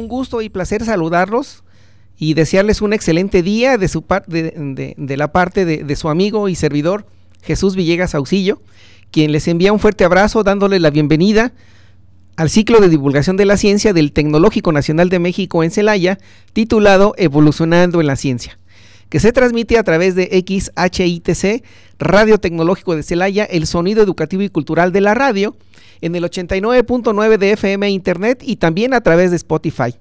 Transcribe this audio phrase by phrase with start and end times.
[0.00, 1.62] Un gusto y placer saludarlos
[2.16, 6.54] y desearles un excelente día de, su de, de, la parte de, su amigo y
[6.54, 7.04] servidor
[7.42, 8.62] Jesús Villegas Auxillo,
[9.10, 11.52] quien les envía un fuerte abrazo dándole la bienvenida
[12.36, 16.18] al ciclo de divulgación de la ciencia del Tecnológico Nacional de México en Celaya,
[16.54, 18.58] titulado Evolucionando en la Ciencia,
[19.10, 21.62] que se transmite a través de XHITC,
[21.98, 25.58] Radio Tecnológico de Celaya, el sonido educativo y cultural de la radio,
[26.00, 29.94] en el 89.9 de FM Internet y también a través de Spotify.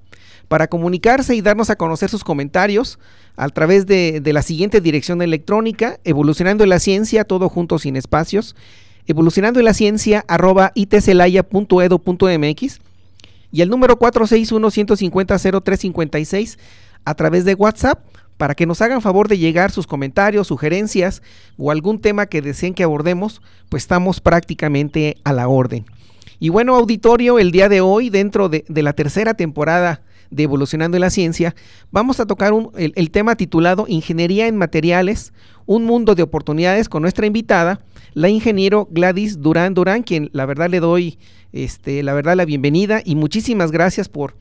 [0.47, 2.97] Para comunicarse y darnos a conocer sus comentarios
[3.35, 8.55] a través de, la siguiente dirección electrónica, evolucionando en la ciencia, todo junto sin espacios,
[9.07, 12.79] evolucionando en la ciencia arroba itcelaya.edu.mx
[13.51, 16.59] y el número 461-150-0356
[17.05, 18.03] a través de WhatsApp
[18.39, 21.21] para que nos hagan favor de llegar sus comentarios, sugerencias
[21.57, 25.85] o algún tema que deseen que abordemos, pues estamos prácticamente a la orden.
[26.39, 31.01] Y bueno, auditorio, el día de hoy, dentro de, la tercera temporada de Evolucionando en
[31.01, 31.53] la Ciencia,
[31.91, 35.33] vamos a tocar el, tema titulado Ingeniería en Materiales,
[35.65, 37.81] un mundo de oportunidades con nuestra invitada,
[38.13, 41.19] la ingeniero Gladys Durán Durán, quien la verdad le doy
[41.51, 44.35] este, la verdad la bienvenida y muchísimas gracias por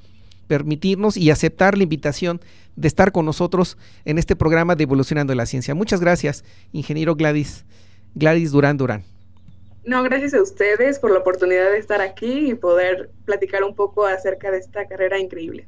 [0.46, 2.40] permitirnos y aceptar la invitación
[2.78, 5.74] de estar con nosotros en este programa de Evolucionando la Ciencia.
[5.74, 7.64] Muchas gracias, ingeniero Gladys,
[8.14, 9.04] Gladys Durán Durán.
[9.84, 14.06] No, gracias a ustedes por la oportunidad de estar aquí y poder platicar un poco
[14.06, 15.66] acerca de esta carrera increíble.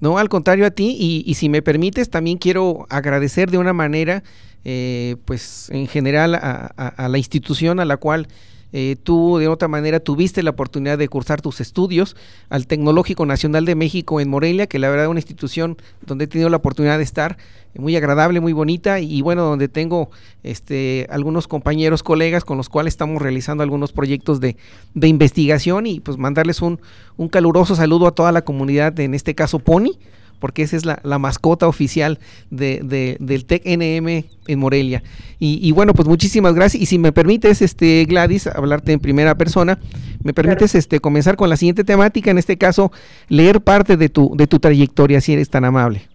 [0.00, 4.22] No, al contrario a ti, y, si me permites, también quiero agradecer de una manera,
[4.64, 8.28] eh, pues en general a, la institución a la cual
[8.72, 12.16] eh, tú de otra manera tuviste la oportunidad de cursar tus estudios
[12.50, 16.26] al Tecnológico Nacional de México en Morelia, que la verdad es una institución donde he
[16.26, 17.38] tenido la oportunidad de estar,
[17.74, 20.10] eh, muy agradable, muy bonita y, bueno, donde tengo
[20.42, 24.56] este, algunos compañeros, colegas con los cuales estamos realizando algunos proyectos de,
[24.94, 26.80] de investigación y pues mandarles un,
[27.16, 29.92] un caluroso saludo a toda la comunidad, en este caso Pony,
[30.38, 32.18] porque esa es la, mascota oficial
[32.50, 35.02] de, del TEC-NM en Morelia.
[35.38, 36.82] Y, bueno, pues muchísimas gracias.
[36.82, 39.78] Y si me permites, este Gladys, hablarte en primera persona,
[40.22, 42.90] me permites este comenzar con la siguiente temática, en este caso,
[43.28, 46.08] leer parte de tu, de tu trayectoria, si eres tan amable.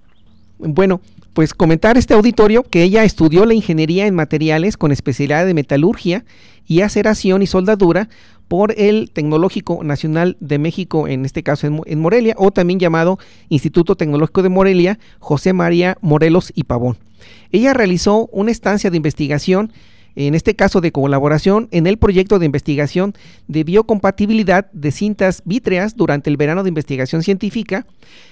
[0.59, 1.01] Bueno,
[1.33, 6.25] pues comentar este auditorio que ella estudió la ingeniería en materiales con especialidad de metalurgia
[6.65, 8.07] y aceración y soldadura
[8.47, 13.17] por el Tecnológico Nacional de México, en este caso en, Morelia, o también llamado
[13.49, 16.97] Instituto Tecnológico de Morelia, José María Morelos y Pavón.
[17.51, 19.71] Ella realizó una estancia de investigación,
[20.15, 23.13] en este caso de colaboración, en el proyecto de investigación
[23.47, 27.85] de biocompatibilidad de cintas vítreas durante el verano de investigación científica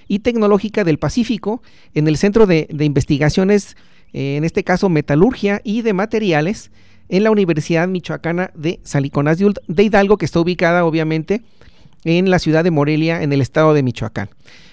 [0.07, 1.61] y tecnológica del Pacífico,
[1.93, 3.75] en el Centro de, de Investigaciones,
[4.13, 6.71] en este caso Metalurgia y de Materiales,
[7.09, 11.41] en la Universidad Michoacana de Saliconas de Hidalgo, que está ubicada obviamente
[12.05, 14.29] en la ciudad de Morelia, en el estado de Michoacán.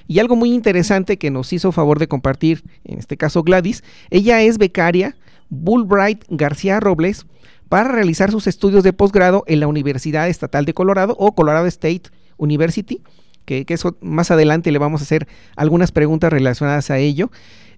[0.07, 4.41] Y algo muy interesante que nos hizo favor de compartir, en este caso Gladys, ella
[4.41, 5.17] es becaria
[5.51, 7.27] Bullbright García Robles
[7.69, 12.11] para realizar sus estudios de posgrado en la Universidad Estatal de Colorado o Colorado State
[12.37, 13.03] University,
[13.45, 17.31] que, que eso más adelante le vamos a hacer algunas preguntas relacionadas a ello.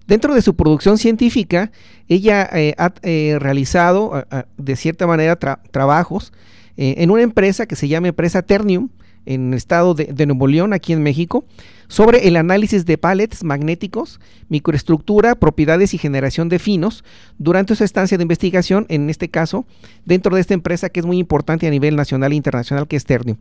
[0.07, 1.71] Dentro de su producción científica,
[2.07, 4.25] ella eh, ha eh, realizado
[4.57, 6.33] de cierta manera trabajos
[6.77, 8.89] eh, en una empresa que se llama Empresa Ternium,
[9.25, 11.45] en el estado de, Nuevo León, aquí en México,
[11.87, 17.03] sobre el análisis de pallets magnéticos, microestructura, propiedades y generación de finos
[17.37, 19.65] durante su estancia de investigación, en este caso,
[20.05, 23.05] dentro de esta empresa que es muy importante a nivel nacional e internacional, que es
[23.05, 23.37] Ternium.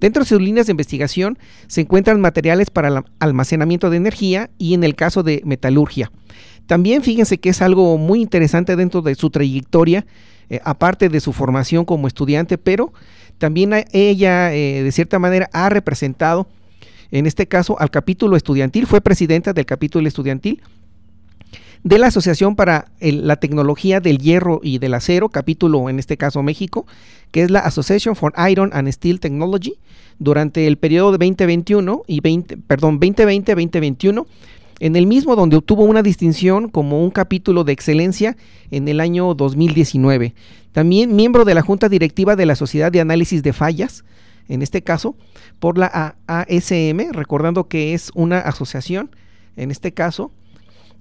[0.00, 4.74] Dentro de sus líneas de investigación se encuentran materiales para el almacenamiento de energía y
[4.74, 6.12] en el caso de metalurgia.
[6.66, 10.06] También fíjense que es algo muy interesante dentro de su trayectoria,
[10.50, 12.92] eh, aparte de su formación como estudiante, pero
[13.38, 16.48] también ella, eh, de cierta manera, ha representado,
[17.10, 20.62] en este caso, al capítulo estudiantil, fue presidenta del capítulo estudiantil
[21.84, 26.42] de la Asociación para la Tecnología del Hierro y del Acero, capítulo en este caso
[26.42, 26.86] México,
[27.30, 29.74] que es la Association for Iron and Steel Technology,
[30.18, 34.26] durante el periodo de 2021 y 20, perdón, 2020-2021
[34.80, 38.36] en el mismo donde obtuvo una distinción como un capítulo de excelencia
[38.70, 40.34] en el año 2019.
[40.78, 44.04] También miembro de la Junta Directiva de la Sociedad de Análisis de Fallas,
[44.48, 45.16] en este caso,
[45.58, 49.10] por la ASM, recordando que es una asociación,
[49.56, 50.30] en este caso,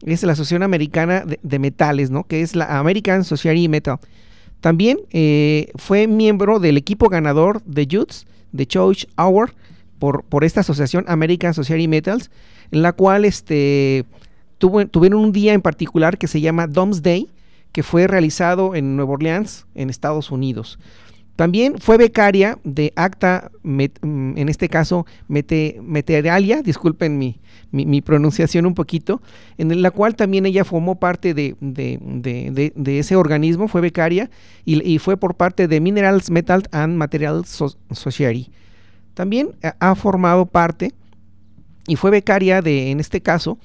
[0.04, 2.24] es la Asociación Americana de, Metales, ¿no?
[2.24, 4.00] Que es la American Society Metal.
[4.62, 9.54] También eh, fue miembro del equipo ganador de JUTS, de Choice Hour,
[10.00, 12.32] por, por esta asociación American Society Metals,
[12.72, 14.06] en la cual este,
[14.58, 17.30] tuvieron un día en particular que se llama Day,
[17.78, 20.80] que fue realizado en Nueva Orleans, en Estados Unidos.
[21.36, 27.40] También fue becaria de ACTA, mm, en este caso Mete, Meteralia, disculpen mi,
[27.70, 29.22] mi, pronunciación un poquito,
[29.60, 31.56] en la cual también ella formó parte de,
[32.84, 34.32] ese organismo, fue becaria
[34.66, 38.50] y, fue por parte de Minerals, Metal and Materials Society.
[39.14, 40.94] También ha formado parte
[41.86, 43.60] y fue becaria de, en este caso,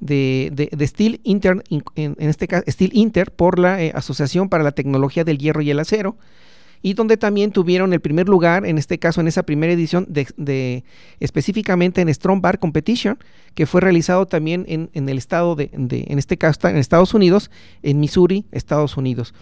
[0.00, 1.62] de, Steel Inter,
[1.96, 5.70] en, este caso, Steel Inter por la eh, Asociación para la Tecnología del Hierro y
[5.70, 6.16] el Acero,
[6.80, 10.84] y donde también tuvieron el primer lugar, en este caso en esa primera edición, de,
[11.18, 13.18] específicamente en Strong Bar Competition,
[13.54, 17.50] que fue realizado también en, el estado de, en este caso en Estados Unidos,
[17.82, 19.34] en Missouri, Estados Unidos.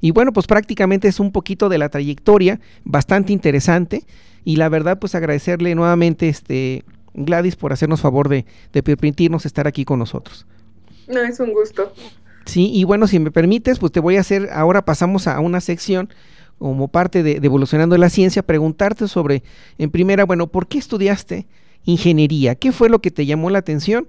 [0.00, 4.04] Y bueno, pues prácticamente es un poquito de la trayectoria, bastante interesante,
[4.44, 6.84] y la verdad, pues agradecerle nuevamente este
[7.14, 8.44] Gladys por hacernos favor de,
[8.82, 10.46] permitirnos estar aquí con nosotros.
[11.08, 11.92] No, es un gusto.
[12.46, 15.60] Sí, y bueno, si me permites, pues te voy a hacer, ahora pasamos a una
[15.60, 16.10] sección
[16.58, 19.42] como parte de, Evolucionando la Ciencia, preguntarte sobre,
[19.78, 21.46] en primera, bueno, ¿por qué estudiaste
[21.84, 22.54] ingeniería?
[22.54, 24.06] ¿Qué fue lo que te llamó la atención?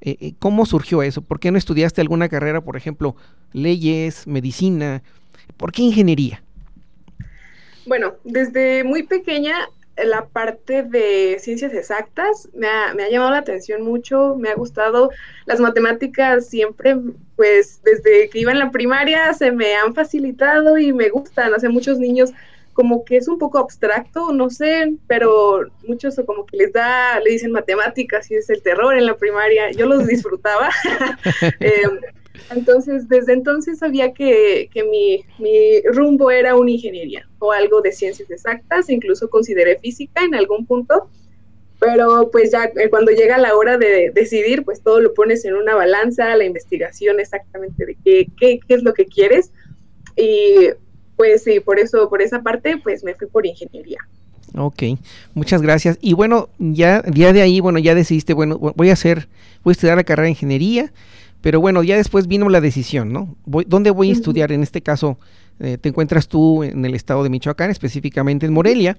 [0.00, 1.22] Eh, eh, ¿Cómo surgió eso?
[1.22, 3.16] ¿Por qué no estudiaste alguna carrera, por ejemplo,
[3.52, 5.02] leyes, medicina?
[5.56, 6.42] ¿Por qué ingeniería?
[7.86, 9.54] Bueno, desde muy pequeña
[10.04, 15.10] la parte de ciencias exactas me ha, llamado la atención mucho, me ha gustado.
[15.46, 16.96] Las matemáticas siempre,
[17.36, 21.54] pues desde que iba en la primaria se me han facilitado y me gustan.
[21.54, 22.32] Hace muchos niños
[22.72, 27.30] como que es un poco abstracto, no sé, pero muchos como que les da, le
[27.30, 29.72] dicen matemáticas y es el terror en la primaria.
[29.72, 30.70] Yo los disfrutaba.
[31.60, 31.82] eh,
[32.50, 35.24] entonces, desde entonces sabía que, mi,
[35.84, 41.08] rumbo era una ingeniería o algo de ciencias exactas, incluso consideré física en algún punto,
[41.78, 45.54] pero pues ya eh, cuando llega la hora de decidir, pues todo lo pones en
[45.54, 49.52] una balanza, la investigación exactamente de qué, qué, qué es lo que quieres.
[50.16, 50.70] Y
[51.16, 53.98] pues sí, por eso, por esa parte, pues me fui por ingeniería.
[54.56, 54.82] Ok,
[55.34, 55.98] muchas gracias.
[56.00, 59.28] Y bueno, ya, ya de ahí, bueno, ya decidiste, bueno, voy a hacer,
[59.62, 60.92] voy a estudiar la carrera de ingeniería
[61.40, 63.36] pero bueno, ya después vino la decisión, ¿no?
[63.46, 64.50] ¿Dónde voy a estudiar?
[64.50, 65.18] En este caso,
[65.60, 68.98] eh, te encuentras tú en el estado de Michoacán, específicamente en Morelia.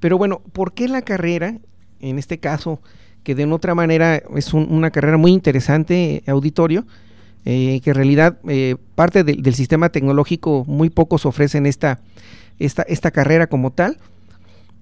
[0.00, 1.58] Pero bueno, ¿por qué la carrera,
[2.00, 2.80] en este caso,
[3.22, 6.86] que de otra manera es una carrera muy interesante, auditorio,
[7.44, 12.00] eh, que en realidad eh, parte del sistema tecnológico muy pocos ofrecen esta,
[12.58, 13.98] esta, esta carrera como tal?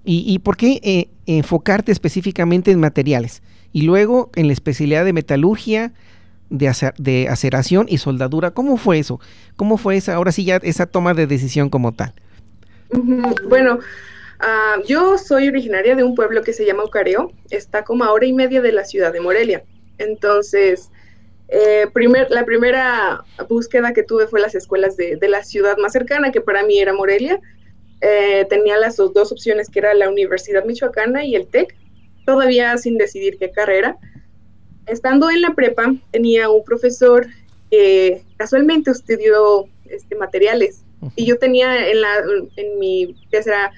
[0.04, 3.42] ¿Y, y por qué enfocarte específicamente en materiales?
[3.72, 5.92] Y luego en la especialidad de metalurgia,
[6.50, 8.50] de, acer, de aceración y soldadura.
[8.52, 9.20] ¿Cómo fue eso?
[9.56, 12.12] ¿Cómo fue esa, ahora sí ya esa toma de decisión como tal?
[13.48, 18.12] Bueno, uh, yo soy originaria de un pueblo que se llama Ocareo, está como a
[18.12, 19.64] hora y media de la ciudad de Morelia.
[19.98, 20.90] Entonces,
[21.48, 25.92] eh, primer, la primera búsqueda que tuve fue las escuelas de, de, la ciudad más
[25.92, 27.40] cercana, que para mí era Morelia.
[28.00, 31.74] Eh, tenía las dos opciones, que era la Universidad Michoacana y el TEC,
[32.26, 33.96] todavía sin decidir qué carrera
[34.86, 37.26] estando en la prepa, tenía un profesor
[37.70, 40.82] que casualmente estudió este, materiales.
[41.14, 42.08] Y yo tenía en, la,
[42.56, 43.72] en mi, ¿qué será?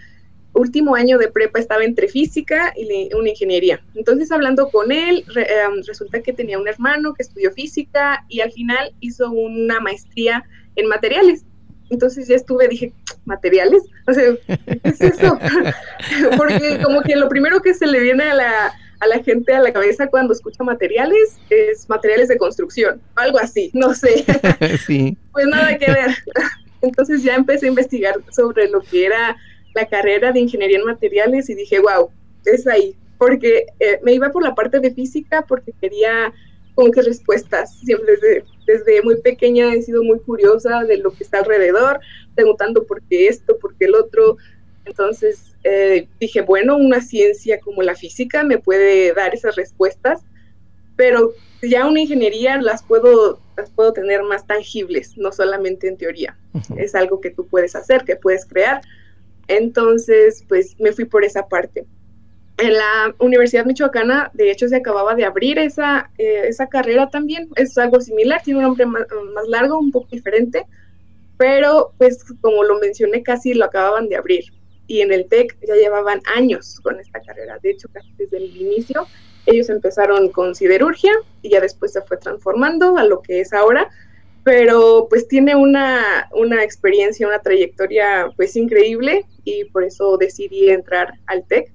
[0.54, 3.80] Último año de prepa estaba entre física y una ingeniería.
[3.94, 8.50] Entonces, hablando con él, em, resulta que tenía un hermano que estudió física y al
[8.52, 10.44] final hizo una maestría
[10.76, 11.44] en materiales.
[11.90, 12.92] Entonces ya estuve, dije,
[13.24, 13.82] ¿materiales?
[14.06, 15.38] O sea, ¿qué es eso?
[16.36, 19.60] Porque como que lo primero que se le viene a la, a la gente a
[19.60, 24.24] la cabeza cuando escucha materiales es materiales de construcción, algo así, no sé.
[24.86, 25.16] sí.
[25.32, 26.10] Pues nada que ver.
[26.82, 29.36] Entonces ya empecé a investigar sobre lo que era
[29.74, 32.10] la carrera de ingeniería en materiales y dije, wow,
[32.44, 36.32] es ahí, porque eh, me iba por la parte de física porque quería
[36.74, 37.76] como que respuestas.
[37.80, 41.98] Siempre desde, desde muy pequeña he sido muy curiosa de lo que está alrededor,
[42.34, 44.36] preguntando por qué esto, por qué el otro.
[44.88, 50.22] Entonces eh, dije, bueno, una ciencia como la física me puede dar esas respuestas,
[50.96, 56.36] pero ya una ingeniería las puedo, las puedo tener más tangibles, no solamente en teoría.
[56.76, 58.80] Es algo que tú puedes hacer, que puedes crear.
[59.46, 61.86] Entonces, pues me fui por esa parte.
[62.56, 67.48] En la Universidad Michoacana, de hecho, se acababa de abrir esa, eh, esa carrera también.
[67.56, 70.66] Es algo similar, tiene un nombre más, más largo, un poco diferente,
[71.36, 74.44] pero pues como lo mencioné, casi lo acababan de abrir.
[74.88, 77.58] Y en el TEC ya llevaban años con esta carrera.
[77.62, 79.06] De hecho, casi desde el inicio,
[79.46, 83.88] ellos empezaron con siderurgia y ya después se fue transformando a lo que es ahora,
[84.44, 91.12] pero pues tiene una, una experiencia, una trayectoria pues increíble y por eso decidí entrar
[91.26, 91.70] al TEC.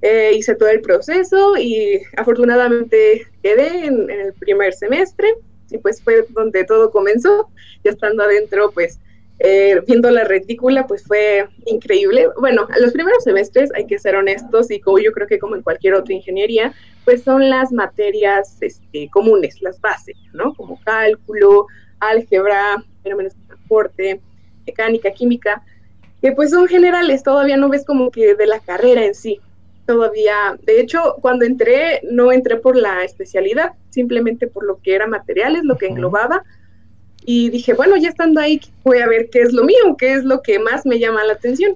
[0.00, 5.28] Eh, hice todo el proceso y afortunadamente quedé en, en el primer semestre
[5.70, 7.50] y pues fue donde todo comenzó,
[7.84, 8.98] ya estando adentro pues
[9.38, 12.28] eh, viendo la retícula, pues fue increíble.
[12.38, 15.62] Bueno, los primeros semestres, hay que ser honestos, y como yo creo que como en
[15.62, 16.72] cualquier otra ingeniería,
[17.04, 20.54] pues son las materias este, comunes, las bases, ¿no?
[20.54, 21.66] Como cálculo,
[21.98, 24.20] álgebra, fenómenos de transporte,
[24.66, 25.62] mecánica, química,
[26.20, 29.40] que pues son generales, todavía no ves como que de la carrera en sí.
[29.86, 35.08] Todavía, de hecho, cuando entré, no entré por la especialidad, simplemente por lo que era
[35.08, 36.44] materiales, lo que englobaba,
[37.24, 40.24] y dije, bueno, ya estando ahí, voy a ver qué es lo mío, qué es
[40.24, 41.74] lo que más me llama la atención.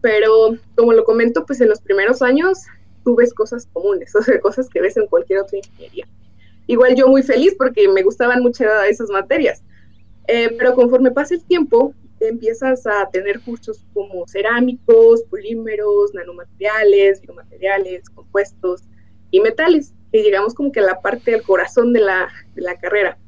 [0.00, 2.58] Pero como lo comento, pues en los primeros años
[3.04, 6.06] tú ves cosas comunes, o sea, cosas que ves en cualquier otra ingeniería.
[6.66, 9.62] Igual yo muy feliz porque me gustaban mucho esas materias.
[10.28, 18.08] Eh, pero conforme pasa el tiempo, empiezas a tener cursos como cerámicos, polímeros, nanomateriales, biomateriales,
[18.10, 18.82] compuestos
[19.32, 22.78] y metales, que llegamos como que a la parte del corazón de la, de la
[22.78, 23.18] carrera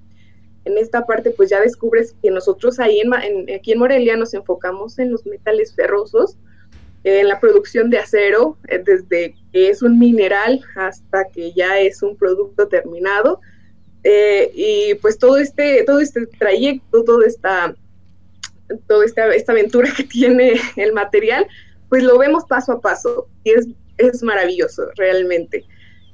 [0.65, 3.13] en esta parte pues ya descubres que nosotros ahí en,
[3.55, 6.37] aquí en Morelia nos enfocamos en los metales ferrosos,
[7.05, 12.03] en la producción de acero, eh, desde que es un mineral hasta que ya es
[12.03, 13.41] un producto terminado.
[14.05, 17.75] Eh, y pues todo este, todo este trayecto, toda esta,
[18.87, 21.47] toda esta, esta aventura que tiene el material,
[21.89, 23.69] pues lo vemos paso a paso y es,
[23.99, 25.65] es maravilloso realmente.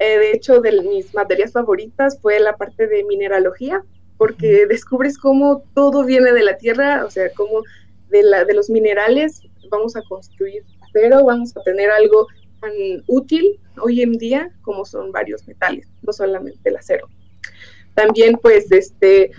[0.00, 3.84] Eh, de hecho, de mis materias favoritas fue la parte de mineralogía,
[4.20, 7.62] porque descubres cómo todo viene de la tierra, o sea, cómo
[8.10, 12.26] de, la, de los minerales vamos a construir acero, vamos a tener algo
[12.60, 12.70] tan
[13.06, 17.08] útil hoy en día como son varios metales, no solamente el acero.
[17.94, 19.30] También, pues, este,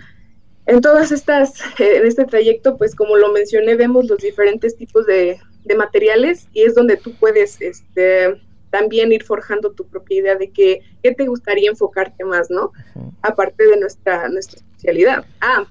[0.66, 5.38] en todas estas, en este trayecto, pues, como lo mencioné, vemos los diferentes tipos de,
[5.62, 8.34] de materiales y es donde tú puedes, este,
[8.72, 12.72] también ir forjando tu propia idea de qué, qué te gustaría enfocarte más, ¿no?
[13.20, 15.26] Aparte de nuestra, nuestra especialidad.
[15.42, 15.66] Ah,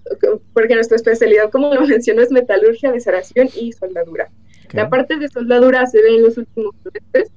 [0.54, 4.30] porque nuestra especialidad, como lo mencionó, es metalurgia, desaración y soldadura.
[4.74, 7.32] La parte de soldadura se ve en los últimos semestres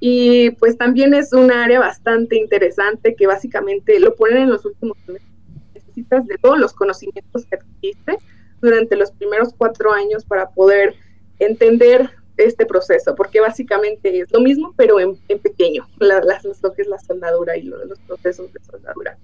[0.00, 4.98] y pues también es un área bastante interesante que básicamente lo ponen en los últimos
[5.06, 5.32] semestres.
[5.72, 8.18] Necesitas de todos los conocimientos que adquiriste
[8.60, 10.96] durante los primeros cuatro años para poder
[11.38, 16.88] entender este proceso, porque básicamente es lo mismo, pero en, pequeño, las, lo que es
[16.88, 19.18] la soldadura y los procesos de soldadura.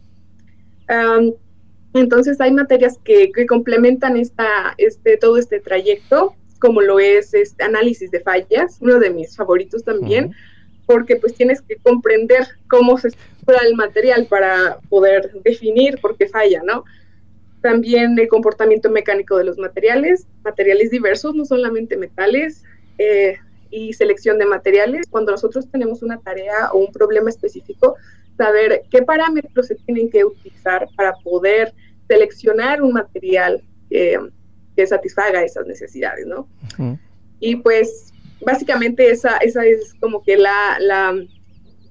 [1.95, 8.11] entonces hay materias que, complementan esta, este, todo este trayecto, como lo es este análisis
[8.11, 10.33] de fallas, uno de mis favoritos también,
[10.87, 16.28] porque pues tienes que comprender cómo se estructura el material para poder definir por qué
[16.28, 16.85] falla, ¿no?
[17.61, 22.64] También el comportamiento mecánico de los materiales, materiales diversos, no solamente metales,
[22.99, 23.37] eh,
[23.71, 25.07] y selección de materiales.
[25.11, 27.97] Cuando nosotros tenemos una tarea o un problema específico,
[28.37, 31.73] saber qué parámetros se tienen que utilizar para poder
[32.09, 36.49] seleccionar un material que satisfaga esas necesidades, ¿no?
[37.41, 38.13] Y pues
[38.45, 41.15] básicamente esa, esa es como que la, la,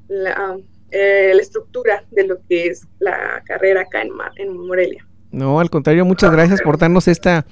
[0.08, 0.58] la,
[0.92, 5.06] eh, la, estructura de lo que es la carrera acá en, en Morelia.
[5.32, 7.46] No, al contrario, muchas gracias por darnos esta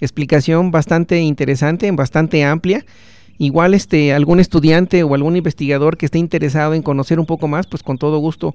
[0.00, 2.84] explicación bastante interesante, bastante amplia.
[3.38, 7.66] Igual este algún estudiante o algún investigador que esté interesado en conocer un poco más,
[7.66, 8.54] pues con todo gusto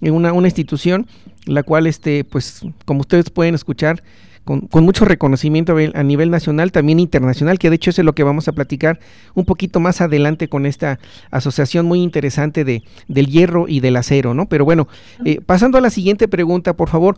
[0.00, 1.06] en una, una institución
[1.46, 4.02] la cual este pues como ustedes pueden escuchar
[4.44, 8.48] con, mucho reconocimiento a nivel nacional, también internacional, que de hecho es lo que vamos
[8.48, 8.98] a platicar
[9.34, 10.98] un poquito más adelante con esta
[11.30, 14.46] asociación muy interesante de, del hierro y del acero, ¿no?
[14.46, 14.88] Pero bueno,
[15.24, 17.16] eh, pasando a la siguiente pregunta, por favor,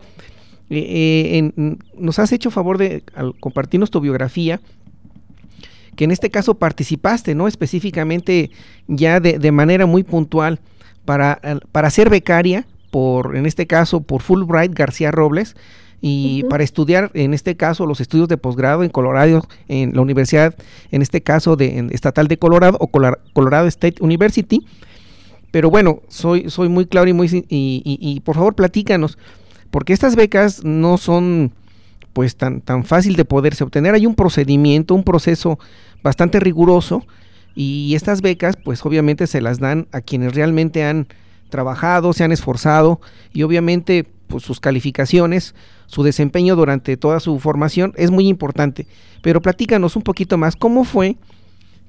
[0.77, 3.03] eh, eh, nos has hecho favor de
[3.39, 4.59] compartirnos tu biografía,
[5.95, 7.47] que en este caso participaste, ¿no?
[7.47, 8.51] Específicamente
[8.87, 10.59] ya de, manera muy puntual
[11.05, 11.39] para,
[11.71, 15.55] para ser becaria por, en este caso, por Fulbright García Robles,
[16.05, 20.53] y para estudiar, en este caso, los estudios de posgrado en Colorado, en la Universidad,
[20.91, 24.65] en este caso, de, Estatal de Colorado o Colorado State University.
[25.51, 27.45] Pero bueno, soy, soy muy claro y muy...
[27.47, 29.17] y por favor, platícanos,
[29.73, 31.51] porque estas becas no son
[32.13, 33.95] pues tan, tan fácil de poderse obtener.
[33.95, 35.57] Hay un procedimiento, un proceso
[36.03, 37.03] bastante riguroso
[37.55, 41.07] y estas becas pues obviamente se las dan a quienes realmente han
[41.49, 43.01] trabajado, se han esforzado
[43.33, 45.55] y obviamente pues sus calificaciones,
[45.87, 48.85] su desempeño durante toda su formación es muy importante.
[49.23, 51.17] Pero platícanos un poquito más, ¿cómo fue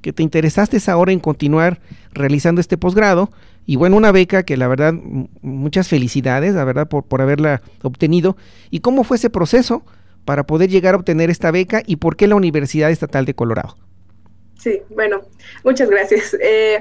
[0.01, 1.83] que te interesaste ahora en continuar
[2.15, 3.31] realizando este posgrado
[3.67, 4.95] y bueno, una beca que la verdad,
[5.43, 8.37] muchas felicidades, la verdad, por, por haberla obtenido.
[8.71, 9.85] ¿Y cómo fue ese proceso
[10.25, 13.77] para poder llegar a obtener esta beca y por qué la Universidad Estatal de Colorado?
[14.59, 15.23] Sí, bueno,
[15.63, 16.37] muchas gracias.
[16.47, 16.81] Eh,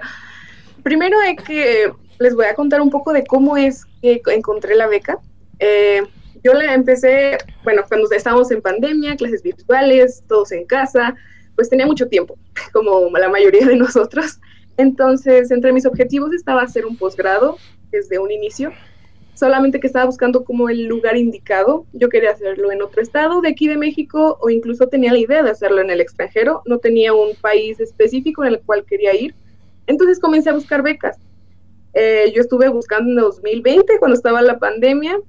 [0.84, 4.88] primero hay que, les voy a contar un poco de cómo es que encontré la
[4.88, 5.20] beca.
[5.60, 6.04] Eh,
[6.44, 11.16] yo la empecé, bueno, cuando estábamos en pandemia, clases virtuales, todos en casa,
[11.56, 12.38] pues tenía mucho tiempo,
[12.74, 14.40] como la mayoría de nosotros.
[14.77, 17.58] Entonces, entre mis objetivos estaba hacer un posgrado
[17.92, 18.72] desde un inicio,
[19.36, 21.86] solamente que estaba buscando como el lugar indicado.
[21.94, 25.44] Yo quería hacerlo en otro estado de aquí de México o incluso tenía la idea
[25.44, 26.62] de hacerlo en el extranjero.
[26.65, 29.36] No tenía un país específico en el cual quería ir.
[29.88, 31.18] Entonces comencé a buscar becas.
[31.94, 35.20] Eh, yo estuve buscando en 2020 cuando estaba la pandemia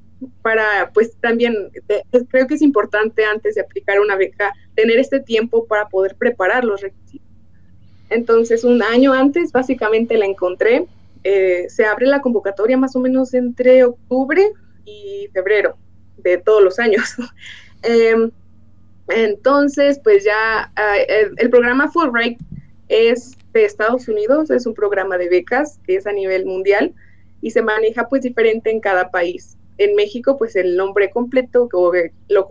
[0.43, 5.21] para, pues también, eh, creo que es importante antes de aplicar una beca tener este
[5.21, 7.24] tiempo para poder preparar los requisitos.
[8.11, 10.87] Entonces, un año antes, básicamente la encontré.
[11.25, 14.53] Eh, se abre la convocatoria más o menos entre octubre
[14.85, 15.77] y febrero
[16.19, 17.15] de todos los años.
[17.87, 18.31] Em,
[19.09, 20.73] entonces, pues ya
[21.37, 22.41] el, programa Fulbright
[22.89, 26.95] es de Estados Unidos, es un programa de becas que es a nivel mundial
[27.43, 29.59] y se maneja pues diferente en cada país.
[29.77, 31.69] En México, pues el nombre completo
[32.29, 32.49] lo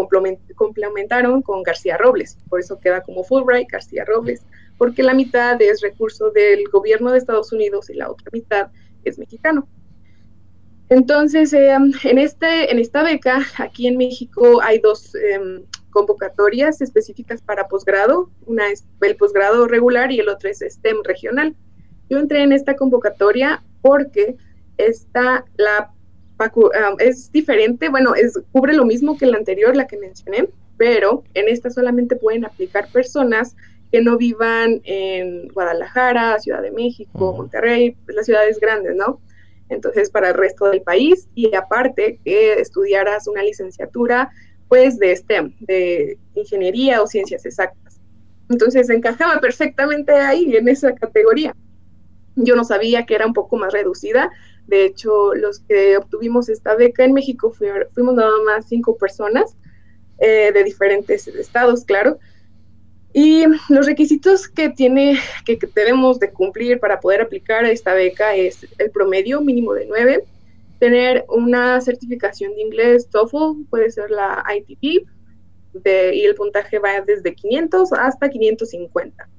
[0.55, 4.43] complementaron con García Robles, por eso queda como Fulbright García Robles
[4.77, 8.67] porque la mitad es recurso del gobierno de Estados Unidos y la otra mitad
[9.03, 9.67] es mexicano.
[10.89, 17.41] Entonces, em, en, este, en esta beca, aquí en México hay dos em, convocatorias específicas
[17.41, 18.29] para posgrado.
[18.45, 21.55] Una es el posgrado regular y el otro es STEM regional.
[22.09, 24.35] Yo entré en esta convocatoria porque
[24.77, 25.91] esta, la,
[26.99, 31.47] es diferente, bueno, es, cubre lo mismo que la anterior, la que mencioné, pero en
[31.47, 33.55] esta solamente pueden aplicar personas
[33.93, 39.21] que no vivan en Guadalajara, Ciudad de México, Monterrey, pues, las ciudades grandes, ¿no?
[39.69, 44.31] Entonces, para el resto del país y aparte que estudiaras una licenciatura,
[44.67, 47.99] pues de STEM, de ingeniería o ciencias exactas.
[48.49, 51.55] Entonces, encajaba perfectamente ahí, en esa categoría.
[52.35, 54.31] Yo no sabía que era un poco más reducida.
[54.65, 59.55] De hecho, los que obtuvimos esta beca en México fuimos nada más cinco personas
[60.17, 62.17] eh, de diferentes estados, claro.
[63.13, 68.35] Y los requisitos que tiene, que, debemos de cumplir para poder aplicar a esta beca
[68.35, 70.23] es el promedio mínimo de 9,
[70.79, 75.07] tener una certificación de inglés TOEFL, puede ser la ITP,
[75.85, 79.29] y el puntaje va desde 500 hasta 550.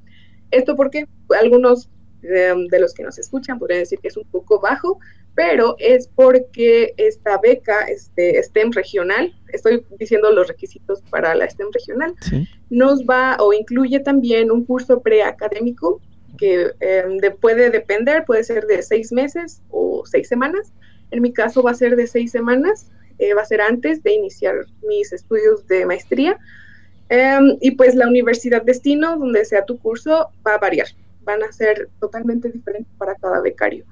[0.50, 1.06] Esto porque
[1.40, 1.88] algunos
[2.22, 4.98] em, de los que nos escuchan podrían decir que es un poco bajo,
[5.34, 11.68] pero es porque esta beca este, STEM regional, estoy diciendo los requisitos para la STEM
[11.72, 12.14] regional,
[12.70, 16.00] nos va o incluye también un curso preacadémico
[16.38, 20.72] que em, puede depender, puede ser de seis meses o seis semanas.
[21.10, 24.12] En mi caso va a ser de seis semanas, eh, va a ser antes de
[24.12, 24.54] iniciar
[24.88, 26.38] mis estudios de maestría.
[27.08, 30.88] Em, y pues la universidad destino, donde sea tu curso, va a variar,
[31.22, 33.84] van a ser totalmente diferentes para cada becario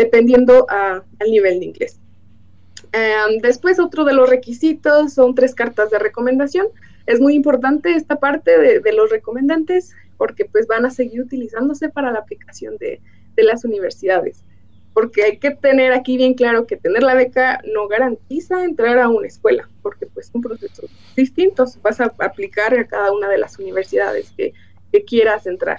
[0.00, 2.00] dependiendo al nivel de inglés.
[2.92, 6.68] Em, después, otro de los requisitos son tres cartas de recomendación.
[7.06, 12.10] Es muy importante esta parte de, los recomendantes porque pues van a seguir utilizándose para
[12.12, 13.00] la aplicación de,
[13.36, 14.42] de, las universidades.
[14.94, 19.08] Porque hay que tener aquí bien claro que tener la beca no garantiza entrar a
[19.08, 21.80] una escuela, porque pues son procesos distintos.
[21.82, 24.52] Vas a aplicar a cada una de las universidades que,
[24.92, 25.78] que quieras entrar.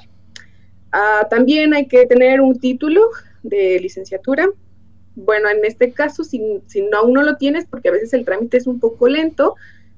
[0.92, 3.02] Ah, también hay que tener un título
[3.44, 4.50] de licenciatura.
[5.16, 8.26] Bueno, en este caso, si, si no, aún no lo tienes, porque a veces el
[8.26, 9.56] trámite es un poco lento,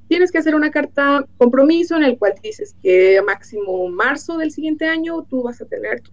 [0.08, 4.52] tienes que hacer una carta compromiso en el cual dices que a máximo marzo del
[4.52, 6.12] siguiente año tú vas a tener tu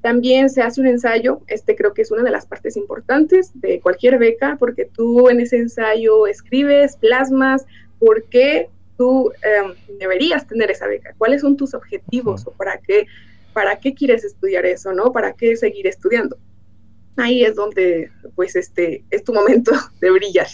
[0.00, 3.80] también se hace un ensayo, este creo que es una de las partes importantes de
[3.80, 7.66] cualquier beca, porque tú en ese ensayo escribes, plasmas
[7.98, 13.06] por qué tú em, deberías tener esa beca, cuáles son tus objetivos o para qué
[13.58, 15.10] ¿para qué quieres estudiar eso, no?
[15.10, 16.38] ¿Para qué seguir estudiando?
[17.16, 20.46] Ahí es donde, pues, este, es tu momento de brillar.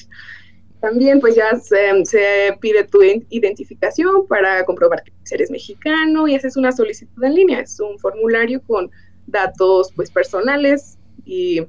[0.80, 6.72] También, pues, ya se, pide tu identificación para comprobar que eres mexicano y haces una
[6.72, 7.60] solicitud en línea.
[7.60, 8.90] Es un formulario con
[9.26, 11.60] datos, pues, personales y,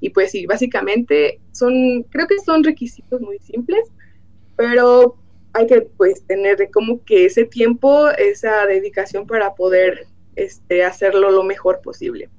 [0.00, 3.88] y pues, sí, básicamente son, creo que son requisitos muy simples,
[4.56, 5.14] pero
[5.52, 11.42] hay que, pues, tener como que ese tiempo, esa dedicación para poder este, hacerlo lo
[11.42, 12.30] mejor posible.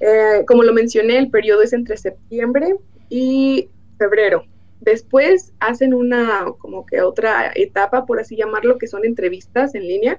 [0.00, 2.74] Eh, como lo mencioné, el periodo es entre septiembre
[3.08, 4.44] y febrero.
[4.80, 10.18] Después hacen una, como que otra etapa, por así llamarlo, que son entrevistas en línea,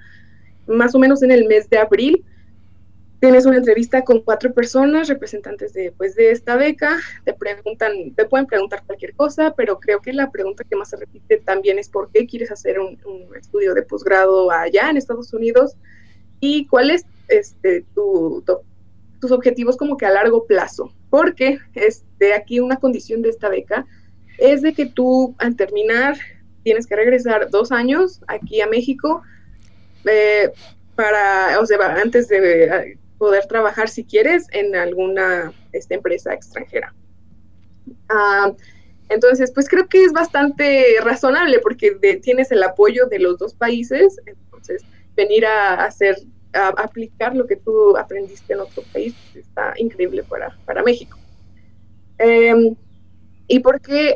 [0.67, 2.25] más o menos en el mes de abril,
[3.19, 8.25] tienes una entrevista con cuatro personas, representantes de, pues, de esta beca, te preguntan, te
[8.25, 11.89] pueden preguntar cualquier cosa, pero creo que la pregunta que más se repite también es
[11.89, 12.97] por qué quieres hacer un,
[13.35, 15.75] estudio de posgrado allá en Estados Unidos
[16.39, 18.43] y cuál es este, tu,
[19.19, 23.85] tus objetivos como que a largo plazo, porque este, aquí una condición de esta beca
[24.37, 26.17] es de que tú al terminar
[26.63, 29.23] tienes que regresar dos años aquí a México
[30.05, 30.51] eh,
[30.95, 36.93] para, o sea, antes de poder trabajar si quieres en alguna esta empresa extranjera.
[38.09, 38.51] Ah,
[39.09, 44.19] entonces, pues creo que es bastante razonable porque tienes el apoyo de los dos países,
[45.17, 46.15] venir a, hacer,
[46.53, 51.17] a aplicar lo que tú aprendiste en otro país está increíble para, para México.
[52.19, 52.75] Em,
[53.47, 54.13] ¿Y por qué,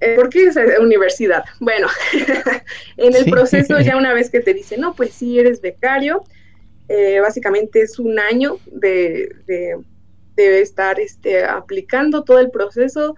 [0.00, 1.44] eh, por qué esa universidad?
[1.58, 1.88] Bueno,
[2.96, 6.24] en el proceso ya una vez que te dicen, no, pues sí, eres becario,
[6.88, 9.34] eh, básicamente es un año de,
[10.36, 13.16] estar este, aplicando todo el proceso.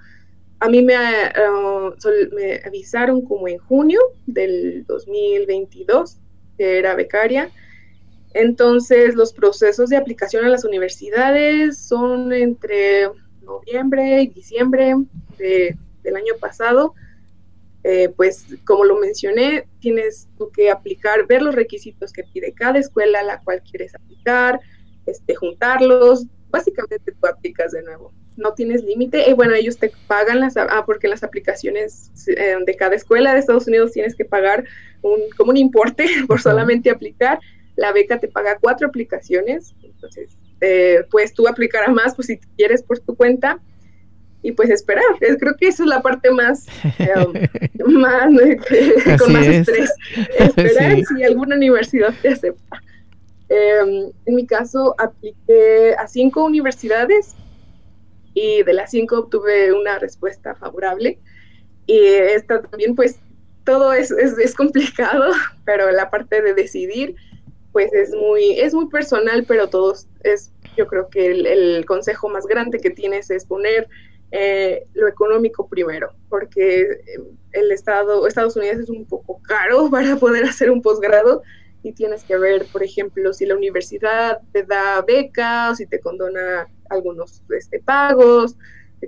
[0.61, 1.92] A mí me, uh,
[2.35, 6.18] me avisaron como en junio del 2022,
[6.56, 7.50] que era becaria.
[8.32, 13.08] Entonces, los procesos de aplicación a las universidades son entre
[13.42, 14.94] noviembre y diciembre
[15.38, 16.94] del año pasado.
[17.84, 22.78] Eh, pues como lo mencioné, tienes tú que aplicar, ver los requisitos que pide cada
[22.78, 24.58] escuela a la cual quieres aplicar,
[25.04, 28.10] este, juntarlos, básicamente tú aplicas de nuevo.
[28.37, 32.77] No tienes límite, y bueno, ellos te pagan las, ah, porque las aplicaciones eh, de
[32.77, 34.64] cada escuela de Estados Unidos tienes que pagar
[35.03, 37.38] un, como un importe por solamente aplicar.
[37.77, 42.38] La beca te paga cuatro aplicaciones, entonces eh, puedes tú aplicar a más, pues si
[42.57, 43.61] quieres por tu cuenta,
[44.44, 45.05] y pues esperar.
[45.18, 47.33] creo que esa es la parte más, um,
[48.01, 48.31] más
[49.18, 49.90] con más estrés.
[50.38, 52.83] Esperar si alguna universidad te acepta.
[53.49, 57.35] Em, en mi caso, apliqué a cinco universidades
[58.35, 61.18] y de las cinco obtuve una respuesta favorable.
[61.87, 63.20] Y esta también, pues,
[63.64, 65.33] todo es, es, complicado,
[65.64, 67.16] pero la parte de decidir,
[67.73, 72.29] pues es muy, es muy personal, pero todos es, yo creo que el, el consejo
[72.29, 73.88] más grande que tienes es poner
[74.37, 77.20] eh, lo económico primero, porque eh,
[77.53, 81.42] el Estado, Estados Unidos es un poco caro para poder hacer un posgrado
[81.85, 86.01] y tienes que ver, por ejemplo, si la universidad te da beca o si te
[86.01, 88.57] condona algunos este, pagos,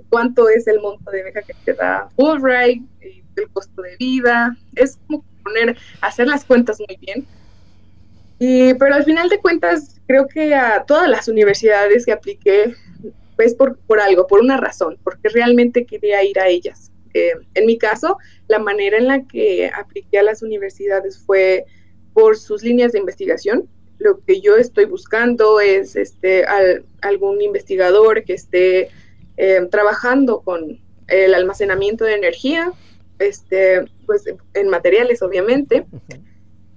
[0.09, 4.97] cuánto es el monto de beca que te da Fulbright, el costo de vida, es
[5.07, 7.25] como poner, hacer las cuentas muy bien.
[8.39, 12.75] Y, pero al final de cuentas, creo que a todas las universidades que apliqué
[13.35, 16.91] pues por, por algo, por una razón, porque realmente quería ir a ellas.
[17.13, 21.65] Eh, en mi caso, la manera en la que apliqué a las universidades fue
[22.13, 23.69] por sus líneas de investigación.
[23.99, 26.45] Lo que yo estoy buscando es este,
[27.01, 28.89] algún investigador que esté
[29.37, 32.73] eh, trabajando con el almacenamiento de energía,
[33.19, 35.85] este, pues en materiales obviamente,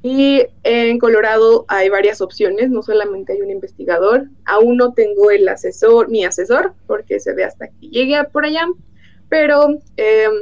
[0.02, 4.28] y en Colorado hay varias opciones, no solamente hay un investigador.
[4.46, 8.66] Aún no tengo el asesor, mi asesor, porque se ve hasta que llegue por allá,
[9.28, 10.32] pero em,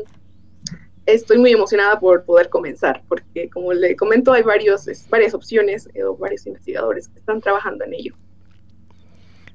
[1.15, 6.05] estoy muy emocionada por poder comenzar, porque como le comento, hay varios, varias opciones eh,
[6.05, 8.15] o varios investigadores que están trabajando en ello.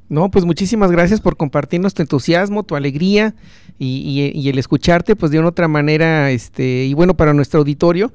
[0.10, 3.34] No, pues muchísimas gracias por compartirnos tu entusiasmo, tu alegría
[3.80, 8.12] y, y, el escucharte, pues de una otra manera, este, y bueno, para nuestro auditorio,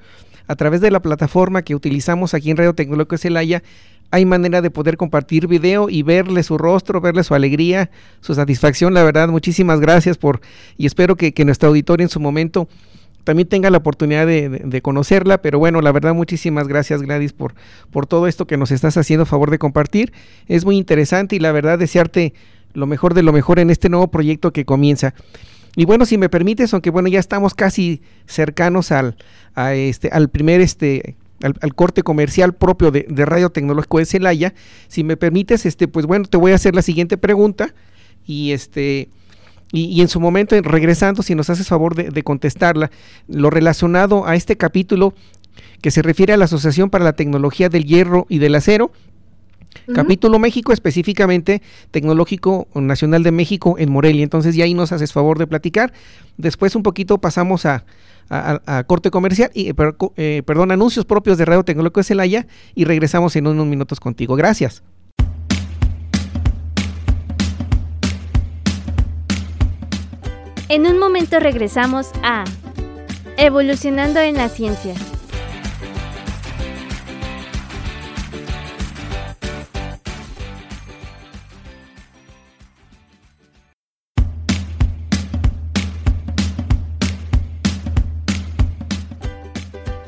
[0.46, 3.62] a través de la plataforma que utilizamos aquí en Radio Tecnológico Celaya,
[4.10, 8.94] hay manera de poder compartir video y verle su rostro, verle su alegría, su satisfacción.
[8.94, 10.40] La verdad, muchísimas gracias por,
[10.76, 12.68] y espero que, nuestro auditorio en su momento
[13.28, 17.52] también tenga la oportunidad de, conocerla, pero bueno, la verdad, muchísimas gracias Gladys por,
[17.90, 20.14] por todo esto que nos estás haciendo favor de compartir.
[20.46, 22.32] Es muy interesante y la verdad desearte
[22.72, 25.12] lo mejor de lo mejor en este nuevo proyecto que comienza.
[25.76, 29.14] Y bueno, si me permites, aunque bueno, ya estamos casi cercanos al,
[29.74, 34.54] este, al primer este, al, corte comercial propio de, Radio Tecnológico de Celaya,
[34.88, 37.74] si me permites, este, pues bueno, te voy a hacer la siguiente pregunta
[38.26, 39.10] y este
[39.70, 42.90] y, en su momento, regresando, si nos haces favor de, contestarla,
[43.28, 45.12] lo relacionado a este capítulo
[45.82, 48.90] que se refiere a la Asociación para la Tecnología del Hierro y del Acero,
[49.94, 54.22] Capítulo México, específicamente Tecnológico Nacional de México en Morelia.
[54.22, 55.92] Entonces ya ahí nos haces favor de platicar.
[56.36, 57.84] Después un poquito pasamos a,
[58.86, 59.72] corte comercial y
[60.16, 64.36] eh, perdón, anuncios propios de Radio Tecnológico de Celaya y regresamos en unos minutos contigo.
[64.36, 64.82] Gracias.
[70.70, 72.44] En un momento regresamos a
[73.38, 74.92] Evolucionando en la Ciencia.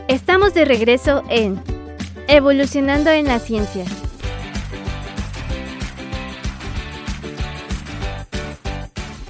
[0.09, 1.59] Estamos de regreso en
[2.29, 3.87] Evolucionando en la Ciencia.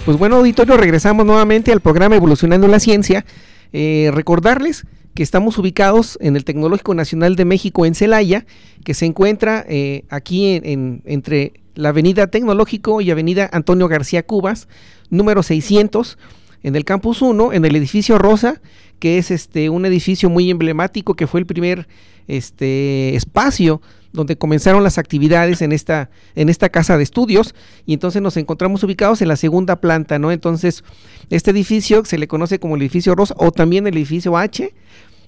[0.05, 3.27] Pues bueno, auditorio, regresamos nuevamente al programa Evolucionando la Ciencia.
[3.73, 8.47] Eh, recordarles que estamos ubicados en el Tecnológico Nacional de México en Celaya,
[8.83, 14.69] que se encuentra eh, aquí en, entre la Avenida Tecnológico y Avenida Antonio García Cubas,
[15.11, 16.17] número 600,
[16.63, 18.63] en el Campus 1, en el edificio Rosa,
[19.01, 21.89] que es este un edificio muy emblemático que fue el primer
[22.29, 23.81] este espacio
[24.13, 27.55] donde comenzaron las actividades en esta en esta casa de estudios
[27.87, 30.31] y entonces nos encontramos ubicados en la segunda planta, ¿no?
[30.31, 30.85] Entonces,
[31.31, 34.73] este edificio se le conoce como el edificio Rosa o también el edificio H,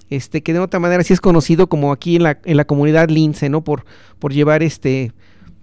[0.09, 3.09] este que de otra manera sí es conocido como aquí en la, en la comunidad
[3.09, 3.63] Lince, ¿no?
[3.63, 3.85] Por
[4.19, 5.11] por llevar este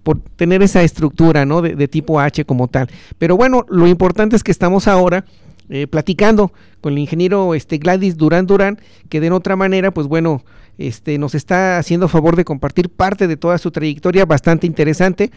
[0.03, 1.61] por tener esa estructura, ¿no?
[1.61, 2.89] De, de tipo H como tal.
[3.19, 5.27] Pero bueno, lo importante es que estamos ahora
[5.73, 10.45] eh, platicando con el ingeniero este, Gladys Durán Durán, que de otra manera, pues bueno,
[10.79, 15.31] este, nos está haciendo favor de compartir parte de toda su trayectoria bastante interesante,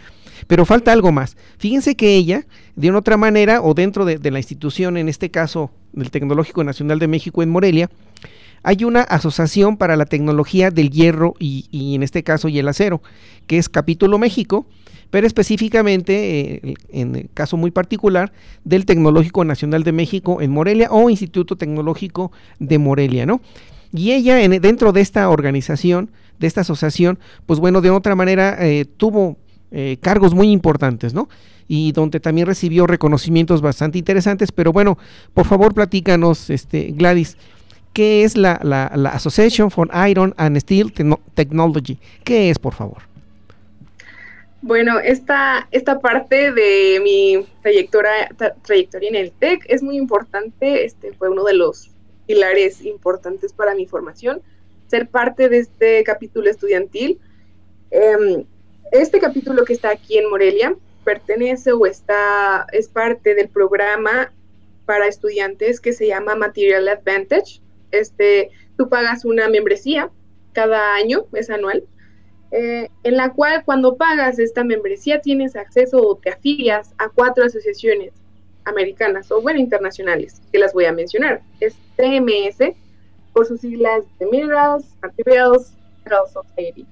[0.48, 1.38] pero falta algo más.
[1.60, 6.10] Fíjense que ella, de otra manera, o dentro de, la institución, en este caso del
[6.10, 7.90] Tecnológico Nacional de México en Morelia,
[8.64, 12.68] hay una asociación para la tecnología del hierro y, y en este caso y el
[12.68, 13.04] acero,
[13.46, 14.66] que es Capítulo México,
[15.14, 20.88] pero específicamente, eh, en el caso muy particular, del Tecnológico Nacional de México en Morelia
[20.90, 23.40] o Instituto Tecnológico de Morelia, ¿no?
[23.94, 28.58] Y ella, en, dentro de esta organización, de esta asociación, pues bueno, de otra manera
[28.60, 29.38] eh, tuvo
[29.70, 31.30] eh, cargos muy importantes, ¿no?
[31.68, 34.98] Y donde también recibió reconocimientos bastante interesantes, pero bueno,
[35.36, 37.38] por favor platícanos, este, Gladys,
[37.94, 40.92] ¿qué es la, la, la Association for Iron and Steel
[41.36, 42.00] Technology?
[42.24, 43.13] ¿Qué es, por favor?
[44.66, 48.30] Bueno, esta, esta parte de mi trayectoria,
[48.64, 51.92] trayectoria en el TEC es muy importante, este fue uno de los
[52.28, 54.42] pilares importantes para mi formación,
[54.88, 57.20] ser parte de este capítulo estudiantil.
[57.92, 58.46] Em,
[58.94, 60.74] este capítulo que está aquí en Morelia
[61.04, 64.32] pertenece o está, es parte del programa
[64.86, 67.60] para estudiantes que se llama Material Advantage.
[67.92, 70.10] Este, tú pagas una membresía
[70.54, 71.84] cada año, es anual,
[72.56, 77.44] eh, en la cual cuando pagas esta membresía tienes acceso o te afilias a cuatro
[77.44, 78.14] asociaciones
[78.66, 81.42] americanas o bueno internacionales, que las voy a mencionar.
[81.60, 82.76] Es TMS,
[83.34, 86.86] por sus siglas de Minerals, Materials, Mineral Society.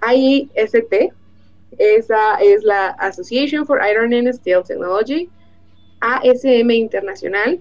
[0.00, 1.12] AIST,
[1.78, 5.30] esa es la Association for Iron and Steel Technology,
[6.00, 7.60] ASM Internacional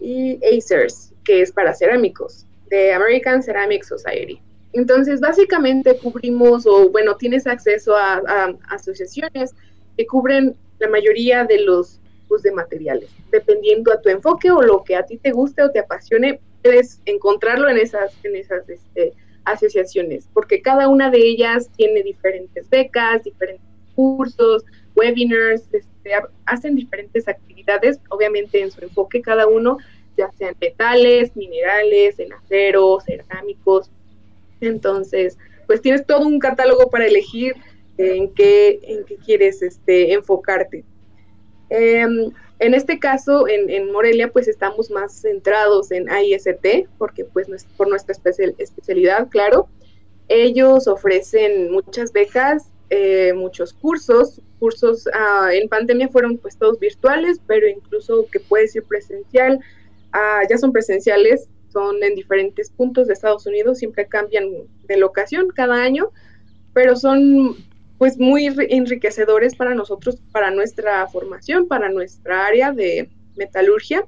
[0.00, 4.38] y ACERS, que es para cerámicos, de American Ceramic Society.
[4.72, 9.54] Entonces, básicamente cubrimos, o bueno, tienes acceso a, asociaciones
[9.96, 12.00] que cubren la mayoría de los
[12.40, 13.10] de materiales.
[13.30, 17.00] Dependiendo a tu enfoque o lo que a ti te guste o te apasione, puedes
[17.04, 19.12] encontrarlo en esas, en esas este,
[19.44, 26.10] asociaciones, porque cada una de ellas tiene diferentes becas, diferentes cursos, webinars, este,
[26.46, 29.78] hacen diferentes actividades, obviamente en su enfoque cada uno,
[30.16, 33.90] ya sean metales, minerales, en acero, cerámicos,
[34.66, 37.54] entonces, pues tienes todo un catálogo para elegir
[37.98, 40.84] en qué, en qué quieres este, enfocarte.
[41.70, 47.88] Em, en este caso, en, Morelia, pues estamos más centrados en AIST, porque pues por
[47.88, 48.14] nuestra
[48.58, 49.68] especialidad, claro.
[50.28, 54.40] Ellos ofrecen muchas becas, eh, muchos cursos.
[54.60, 59.58] Cursos ah, en pandemia fueron pues todos virtuales, pero incluso que puede ser presencial,
[60.12, 64.48] ah, ya son presenciales son en diferentes puntos de Estados Unidos, siempre cambian
[64.84, 66.10] de locación cada año,
[66.72, 67.56] pero son
[67.98, 74.04] pues muy enriquecedores para nosotros, para nuestra formación, para nuestra área de metalurgia.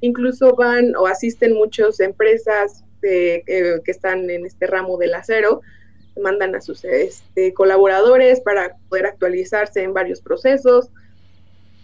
[0.00, 5.62] Incluso van o asisten muchas empresas que están en este ramo del acero,
[6.20, 10.90] mandan a sus este, colaboradores para poder actualizarse en varios procesos.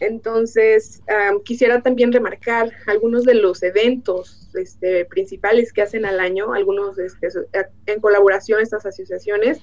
[0.00, 1.02] Entonces,
[1.44, 7.28] quisiera también remarcar algunos de los eventos este, principales que hacen al año, algunos este,
[7.87, 9.61] en colaboración estas asociaciones,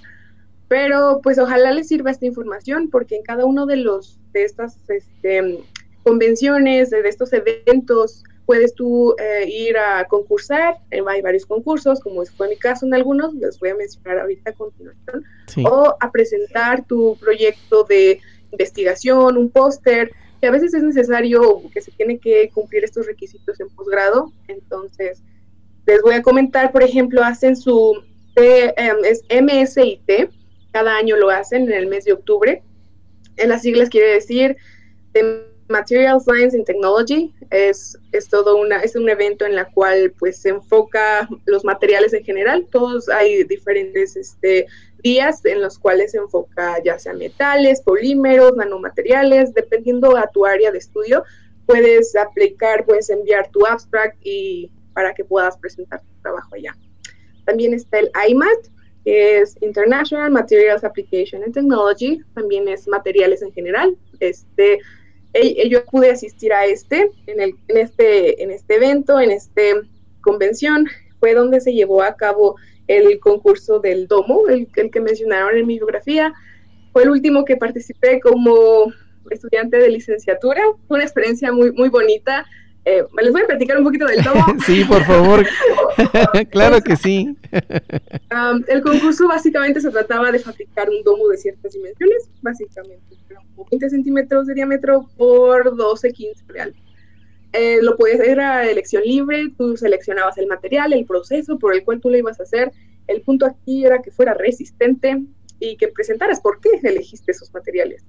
[0.68, 4.78] pero pues ojalá les sirva esta información porque en cada uno de los de estas
[4.90, 5.60] este,
[6.04, 12.26] convenciones, de estos eventos, puedes tú eh, ir a concursar, eh, hay varios concursos, como
[12.26, 15.24] fue mi caso en algunos, les voy a mencionar ahorita a continuación,
[15.66, 18.20] o a presentar tu proyecto de
[18.52, 23.60] investigación, un póster, que a veces es necesario que se tiene que cumplir estos requisitos
[23.60, 24.34] en posgrado.
[24.48, 25.22] Entonces,
[25.86, 28.04] les voy a comentar, por ejemplo, hacen su
[28.36, 30.32] em, es MSIT,
[30.72, 32.64] cada año lo hacen en el mes de octubre.
[33.38, 34.58] En las siglas quiere decir
[35.14, 37.34] de Material Science and Technology.
[37.52, 42.14] Es, es todo una, es un evento en la cual pues se enfoca los materiales
[42.14, 42.68] en general.
[42.72, 44.66] Todos hay diferentes este,
[45.02, 50.72] días en los cuales se enfoca ya sea metales, polímeros, nanomateriales, dependiendo a tu área
[50.72, 51.24] de estudio.
[51.66, 56.76] Puedes aplicar, puedes enviar tu abstract y para que puedas presentar tu trabajo allá.
[57.46, 58.68] También está el IMAT,
[59.04, 63.98] que es International Materials Application and Technology, también es materiales en general.
[64.20, 64.80] Este,
[65.70, 69.62] yo pude asistir a este en, el, en, este, en este evento, en esta
[70.22, 70.88] convención,
[71.20, 72.56] fue donde se llevó a cabo
[72.98, 76.34] el concurso del domo, el, el, que mencionaron en mi biografía.
[76.92, 78.92] Fue el último que participé como
[79.30, 80.62] estudiante de licenciatura.
[80.88, 82.46] Fue una experiencia muy, muy bonita.
[82.84, 84.46] Eh, les voy a platicar un poquito del domo.
[84.66, 85.46] sí, por favor.
[86.50, 87.36] claro que sí.
[88.68, 93.22] el concurso básicamente se trataba de fabricar un domo de ciertas dimensiones, básicamente
[93.70, 96.74] 20 centímetros de diámetro por 12, 15 real.
[97.54, 101.84] Eh, lo podías hacer a elección libre, tú seleccionabas el material, el proceso por el
[101.84, 102.72] cual tú lo ibas a hacer.
[103.08, 105.22] El punto aquí era que fuera resistente
[105.60, 108.06] y que presentaras por qué elegiste esos materiales,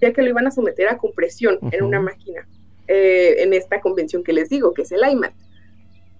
[0.00, 2.48] ya que lo iban a someter a compresión en una máquina,
[2.88, 5.34] eh, en esta convención que les digo, que es el IMAT.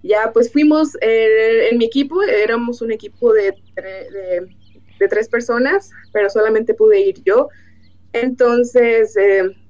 [0.02, 4.46] Ya pues fuimos, eh, en mi equipo, éramos un equipo de, de,
[5.00, 7.48] de, tres personas, pero solamente pude ir yo.
[8.12, 9.14] Entonces,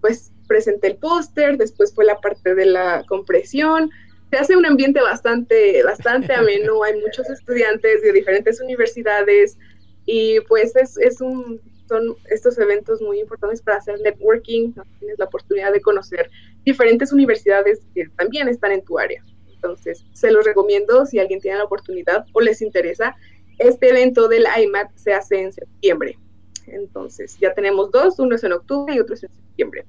[0.00, 3.90] pues presenté el póster, después fue la parte de la compresión.
[4.30, 9.58] Se hace un ambiente bastante, bastante ameno, hay muchos estudiantes de diferentes universidades
[10.04, 15.26] y pues es, es un, son estos eventos muy importantes para hacer networking, tienes la
[15.26, 16.30] oportunidad de conocer
[16.64, 19.24] diferentes universidades que también están en tu área.
[19.48, 23.16] Entonces, se los recomiendo si alguien tiene la oportunidad o les interesa.
[23.58, 26.18] Este evento del IMAT se hace en septiembre.
[26.66, 29.84] Entonces, ya tenemos dos, uno es en octubre y otro es en septiembre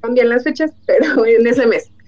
[0.00, 1.90] cambian las fechas, pero en ese mes.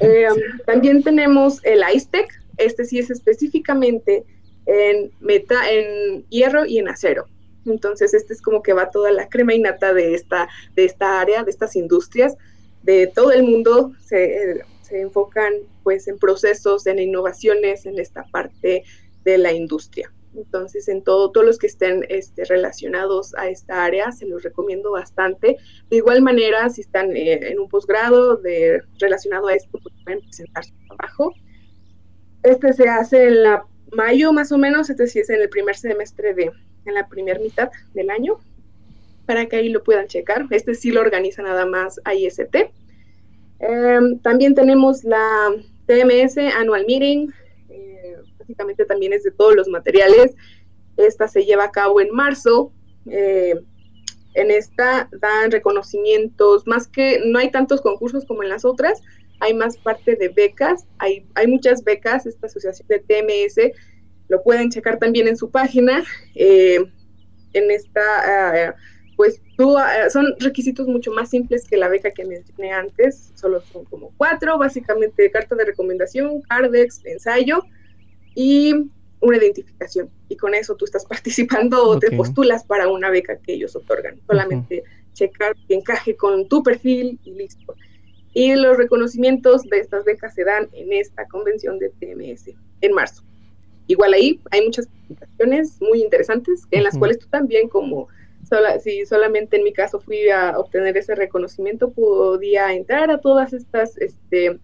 [0.00, 0.28] Eh,
[0.64, 2.26] también tenemos el ISTEC,
[2.56, 4.24] este sí es específicamente
[4.64, 7.26] en, meta, en hierro y en acero.
[7.66, 11.44] Entonces, este es como que va toda la crema innata de esta, de esta área,
[11.44, 12.34] de estas industrias,
[12.82, 15.52] de todo el mundo, se, se enfocan
[15.82, 18.84] pues en procesos, en innovaciones en esta parte
[19.24, 20.10] de la industria.
[20.34, 24.92] Entonces, en todo, todos los que estén este, relacionados a esta área, se los recomiendo
[24.92, 25.56] bastante.
[25.90, 28.40] De igual manera, si están eh, en un posgrado
[28.98, 31.32] relacionado a esto, pues pueden presentar su trabajo.
[32.42, 35.76] Este se hace en la mayo más o menos, este sí es en el primer
[35.76, 36.50] semestre de,
[36.86, 38.38] en la primera mitad del año,
[39.26, 40.46] para que ahí lo puedan checar.
[40.50, 42.56] Este sí lo organiza nada más IST.
[43.60, 45.54] Em, también tenemos la
[45.86, 47.32] TMS Annual Meeting,
[48.42, 50.34] básicamente también es de todos los materiales.
[50.96, 52.72] Esta se lleva a cabo en marzo.
[53.06, 53.54] Eh,
[54.34, 59.02] en esta dan reconocimientos, más que no hay tantos concursos como en las otras,
[59.40, 63.72] hay más parte de becas, hay, hay muchas becas, esta asociación de TMS,
[64.28, 66.02] lo pueden checar también en su página.
[66.34, 66.82] Eh,
[67.52, 69.40] en esta, uh, pues
[70.10, 74.58] son requisitos mucho más simples que la beca que mencioné antes, solo son como cuatro,
[74.58, 77.62] básicamente carta de recomendación, cardex, ensayo,
[78.34, 78.74] y
[79.20, 80.10] una identificación.
[80.28, 84.20] Y con eso tú estás participando o te postulas para una beca que ellos otorgan.
[84.26, 84.82] Solamente
[85.14, 87.74] checar que encaje con tu perfil y listo.
[88.34, 93.22] Y los reconocimientos de estas becas se dan en esta convención de TMS en marzo.
[93.88, 98.08] Igual ahí hay muchas presentaciones muy interesantes en las cuales tú también como
[98.82, 103.96] si solamente en mi caso fui a obtener ese reconocimiento, podía entrar a todas estas
[103.98, 104.58] este,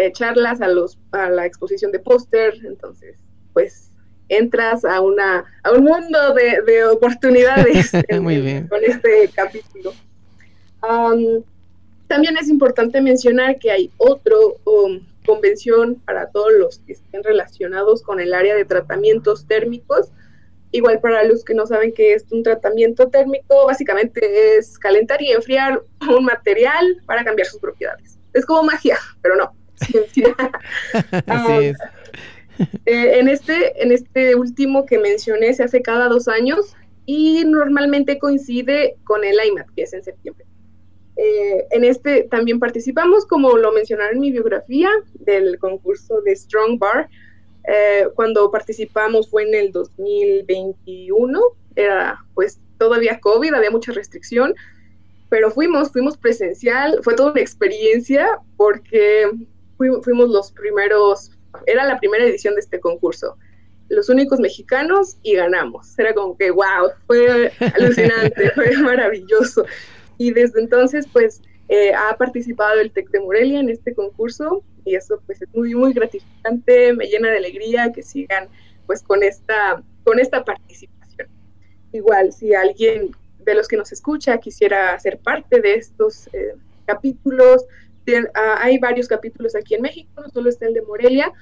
[0.00, 3.18] eh, charlas, a, los, a la exposición de póster, entonces,
[3.52, 3.90] pues
[4.30, 7.90] entras a, una, a un mundo de, oportunidades
[8.68, 9.92] con este capítulo.
[12.06, 18.02] también es importante mencionar que hay otro um, convención para todos los que estén relacionados
[18.02, 20.10] con el área de tratamientos térmicos.
[20.72, 25.32] Igual para los que no saben qué es un tratamiento térmico, básicamente es calentar y
[25.32, 25.82] enfriar
[26.16, 28.18] un material para cambiar sus propiedades.
[28.32, 29.52] Es como magia, pero no.
[31.26, 31.78] Así es.
[32.86, 36.76] Eh, en, este, en este último que mencioné se hace cada dos años
[37.06, 40.44] y normalmente coincide con el IMAT, que es en septiembre.
[41.16, 46.78] Eh, en este también participamos, como lo mencionaron en mi biografía, del concurso de Strong
[46.78, 47.08] Bar.
[47.68, 51.40] Eh, cuando participamos fue en el 2021,
[51.76, 54.54] era pues todavía COVID, había mucha restricción,
[55.28, 59.30] pero fuimos, fuimos presencial, fue toda una experiencia porque
[60.02, 61.32] fuimos los primeros,
[61.66, 63.36] era la primera edición de este concurso,
[63.88, 65.98] los únicos mexicanos y ganamos.
[65.98, 69.64] Era como que, wow, fue alucinante, fue maravilloso.
[70.16, 74.96] Y desde entonces, pues, eh, ha participado el TEC de Morelia en este concurso y
[74.96, 78.48] eso pues es muy, muy gratificante, me llena de alegría que sigan
[78.86, 81.28] pues con esta, con esta participación.
[81.92, 86.56] Igual, si alguien de los que nos escucha quisiera ser parte de estos eh,
[86.86, 87.64] capítulos,
[88.34, 91.32] ah, hay varios capítulos aquí en México, no solo está el de Morelia,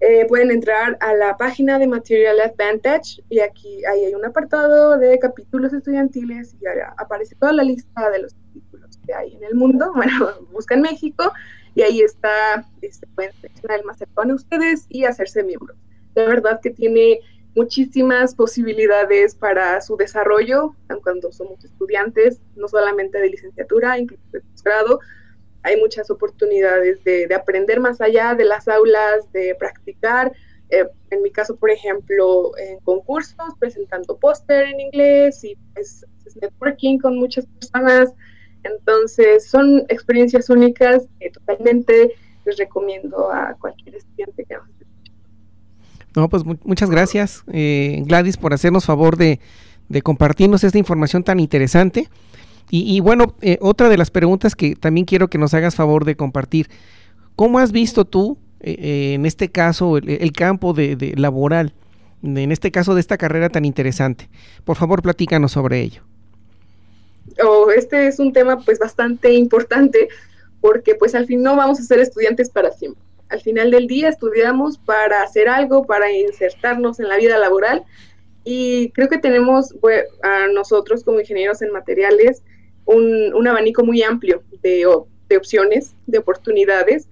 [0.00, 4.98] eh, pueden entrar a la página de Material Advantage y aquí ahí hay un apartado
[4.98, 6.64] de capítulos estudiantiles y
[6.96, 9.92] aparece toda la lista de los capítulos que hay en el mundo.
[9.96, 11.32] Bueno, buscan México
[11.74, 15.78] y ahí está, este, pueden seleccionar el más cercano a ustedes y hacerse miembros
[16.14, 17.20] de verdad que tiene
[17.54, 25.00] muchísimas posibilidades para su desarrollo, cuando somos estudiantes, no solamente de licenciatura, incluso de posgrado.
[25.64, 30.32] Hay muchas oportunidades de, aprender más allá de las aulas, de practicar.
[30.70, 36.06] Eh, en mi caso, por ejemplo, en concursos, presentando póster en inglés y pues,
[36.40, 38.12] networking con muchas personas.
[38.62, 42.12] Entonces, son experiencias únicas que totalmente
[42.44, 44.68] les recomiendo a cualquier estudiante que nos
[46.14, 49.40] no, pues muchas gracias, eh, Gladys, por hacernos favor de,
[50.02, 52.08] compartirnos esta información tan interesante.
[52.70, 56.16] Y, bueno, eh, otra de las preguntas que también quiero que nos hagas favor de
[56.16, 56.68] compartir.
[57.36, 61.72] ¿Cómo has visto tú, eh, en este caso, el, campo de, laboral,
[62.22, 64.28] en este caso de esta carrera tan interesante?
[64.64, 66.02] Por favor, platícanos sobre ello.
[67.44, 70.08] Oh, este es un tema pues bastante importante
[70.60, 74.08] porque pues al fin no vamos a ser estudiantes para siempre al final del día
[74.08, 77.84] estudiamos para hacer algo, para insertarnos en la vida laboral
[78.44, 79.74] y creo que tenemos
[80.22, 82.42] a nosotros como ingenieros en materiales
[82.84, 84.86] un, abanico muy amplio de,
[85.36, 87.08] opciones, de oportunidades.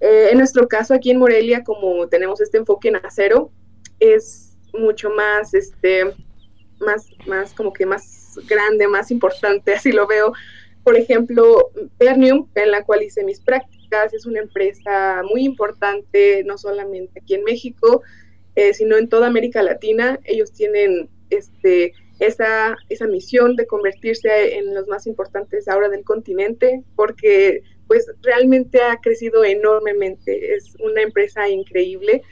[0.00, 3.50] Eh, en nuestro caso aquí en Morelia, como tenemos este enfoque en acero,
[4.00, 6.12] es mucho más, este,
[6.80, 10.32] más, más como que más grande, más importante, así lo veo.
[10.82, 16.58] Por ejemplo, Pernium, en la cual hice mis prácticas es una empresa muy importante, no
[16.58, 18.02] solamente aquí en México,
[18.56, 20.18] eh, sino en toda América Latina.
[20.24, 26.82] Ellos tienen este, esa, esa misión de convertirse en los más importantes ahora del continente,
[26.94, 30.54] porque pues realmente ha crecido enormemente.
[30.54, 32.22] Es una empresa increíble.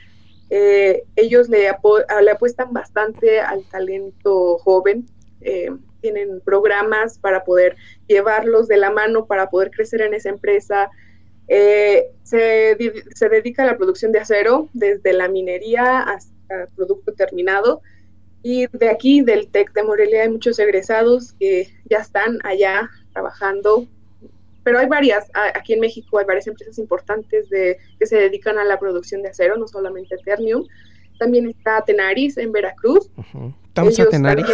[0.50, 5.06] Eh, ellos le, apuestan bastante al talento joven.
[5.40, 10.90] Eh, tienen programas para poder llevarlos de la mano, para poder crecer en esa empresa.
[11.52, 12.76] Eh, se,
[13.28, 17.82] dedica a la producción de acero desde la minería hasta el producto terminado.
[18.42, 23.88] Y de aquí, del TEC de Morelia, hay muchos egresados que ya están allá trabajando.
[24.62, 28.64] Pero hay varias, aquí en México hay varias empresas importantes de, que se dedican a
[28.64, 30.66] la producción de acero, no solamente Ternium.
[31.18, 33.10] También está Tenaris en Veracruz.
[33.66, 34.46] Estamos a Tenaris.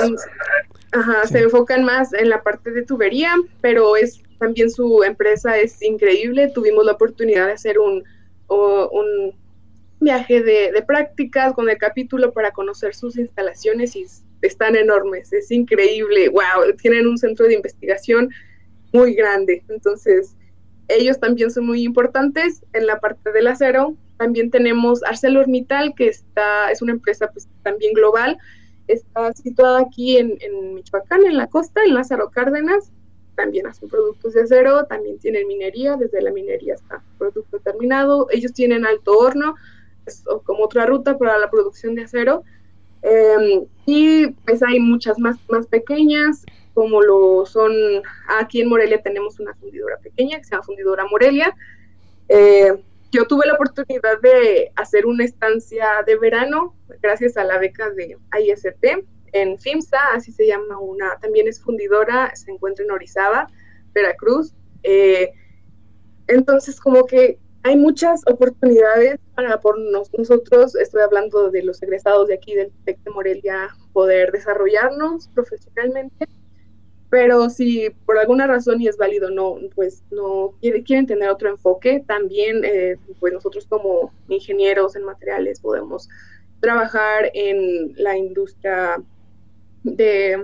[0.92, 5.82] ajá, se enfocan más en la parte de tubería, pero es también su empresa es
[5.82, 6.50] increíble.
[6.54, 8.04] Tuvimos la oportunidad de hacer un,
[8.48, 9.34] un
[10.00, 14.06] viaje de, prácticas con el capítulo para conocer sus instalaciones y
[14.42, 15.32] están enormes.
[15.32, 16.28] Es increíble.
[16.28, 18.30] Wow, tienen un centro de investigación
[18.92, 19.64] muy grande.
[19.68, 20.36] Entonces,
[20.88, 23.96] ellos también son muy importantes en la parte del acero.
[24.18, 28.38] También tenemos ArcelorMittal, que está, es una empresa pues, también global.
[28.86, 32.92] Está situada aquí en, en Michoacán, en la costa, en Lázaro Cárdenas
[33.36, 38.26] también hacen productos de acero, también tienen minería, desde la minería hasta producto terminado.
[38.30, 39.54] Ellos tienen alto horno,
[40.44, 42.42] como otra ruta para la producción de acero.
[43.02, 47.72] Em, y pues hay muchas más, más pequeñas, como lo son,
[48.38, 51.54] aquí en Morelia tenemos una fundidora pequeña que se llama Fundidora Morelia.
[52.28, 52.72] Eh,
[53.12, 58.18] yo tuve la oportunidad de hacer una estancia de verano gracias a la beca de
[58.40, 63.48] IST en FIMSA, así se llama una, también es fundidora, se encuentra en Orizaba,
[63.92, 64.52] Veracruz.
[64.82, 65.32] Eh,
[66.28, 72.34] entonces, como que hay muchas oportunidades para por nosotros, estoy hablando de los egresados de
[72.34, 76.28] aquí del TEC de Morelia, poder desarrollarnos profesionalmente,
[77.10, 82.04] pero si por alguna razón y es válido, no, pues no quieren tener otro enfoque,
[82.06, 86.08] también eh, pues nosotros como ingenieros en materiales podemos
[86.60, 89.02] trabajar en la industria
[89.94, 90.36] de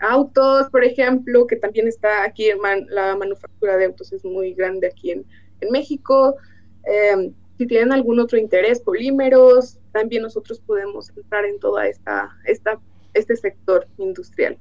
[0.00, 2.58] autos, por ejemplo, que también está aquí, en
[2.88, 5.24] la manufactura de autos es muy grande aquí en,
[5.70, 6.36] México.
[6.84, 12.80] Em, si tienen algún otro interés, polímeros, también nosotros podemos entrar en toda esta, esta
[13.12, 14.56] este sector industrial.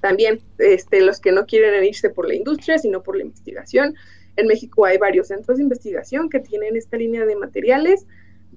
[0.00, 3.94] También este, los que no quieren irse por la industria, sino por la investigación.
[4.36, 8.06] En México hay varios centros de investigación que tienen esta línea de materiales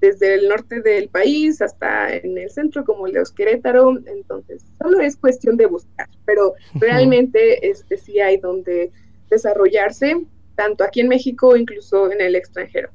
[0.02, 5.00] desde el norte del país hasta en el centro como el de Querétaro, entonces solo
[5.00, 8.92] es cuestión de buscar, pero realmente este sí hay donde
[9.30, 10.26] desarrollarse,
[10.56, 12.90] tanto aquí en México, incluso en el extranjero.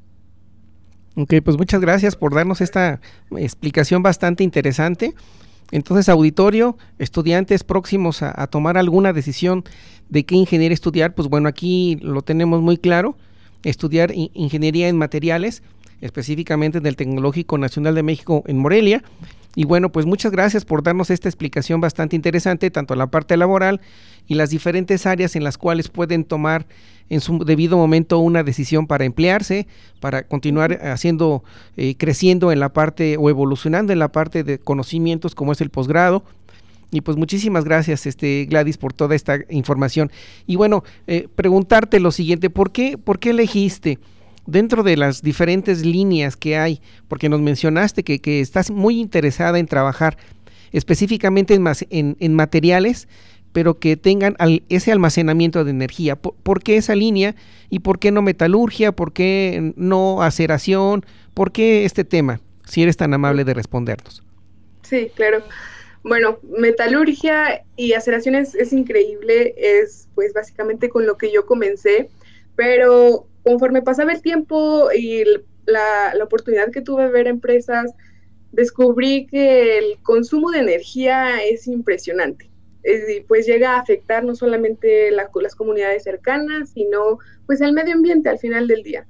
[1.16, 3.00] Ok, pues muchas gracias por darnos esta
[3.36, 5.14] explicación bastante interesante.
[5.70, 9.64] Entonces, auditorio, estudiantes próximos a, tomar alguna decisión
[10.10, 13.16] de qué ingeniería estudiar, pues bueno, aquí lo tenemos muy claro,
[13.64, 15.62] estudiar ingeniería en materiales,
[16.00, 19.02] específicamente del Tecnológico Nacional de México en Morelia.
[19.54, 23.80] Y bueno, pues muchas gracias por darnos esta explicación bastante interesante, tanto la parte laboral
[24.26, 26.66] y las diferentes áreas en las cuales pueden tomar
[27.08, 29.66] en su debido momento una decisión para emplearse,
[30.00, 31.42] para continuar haciendo,
[31.76, 35.70] eh, creciendo en la parte o evolucionando en la parte de conocimientos como es el
[35.70, 36.22] posgrado.
[36.90, 40.10] Y pues muchísimas gracias, este Gladys, por toda esta información.
[40.46, 43.98] Y bueno, eh, preguntarte lo siguiente, ¿por qué, por qué elegiste
[44.46, 49.66] dentro de las diferentes líneas que hay, porque nos mencionaste que, estás muy interesada en
[49.66, 50.16] trabajar
[50.72, 53.08] específicamente en, en, en materiales
[53.56, 54.36] pero que tengan
[54.68, 56.14] ese almacenamiento de energía.
[56.16, 57.34] ¿Por, qué esa línea?
[57.70, 58.92] ¿Y por qué no metalurgia?
[58.92, 61.06] ¿Por qué no aceración?
[61.32, 62.42] ¿Por qué este tema?
[62.66, 64.22] Si eres tan amable de respondernos.
[64.82, 65.42] Sí, claro.
[66.02, 72.10] Bueno, metalurgia y aceración es, increíble, es pues básicamente con lo que yo comencé,
[72.56, 75.22] pero conforme pasaba el tiempo y
[75.66, 77.94] la, oportunidad que tuve de ver empresas,
[78.50, 82.50] descubrí que el consumo de energía es impresionante
[82.82, 88.28] eh, pues llega a afectar no solamente las comunidades cercanas, sino pues el medio ambiente
[88.28, 89.06] al final del día.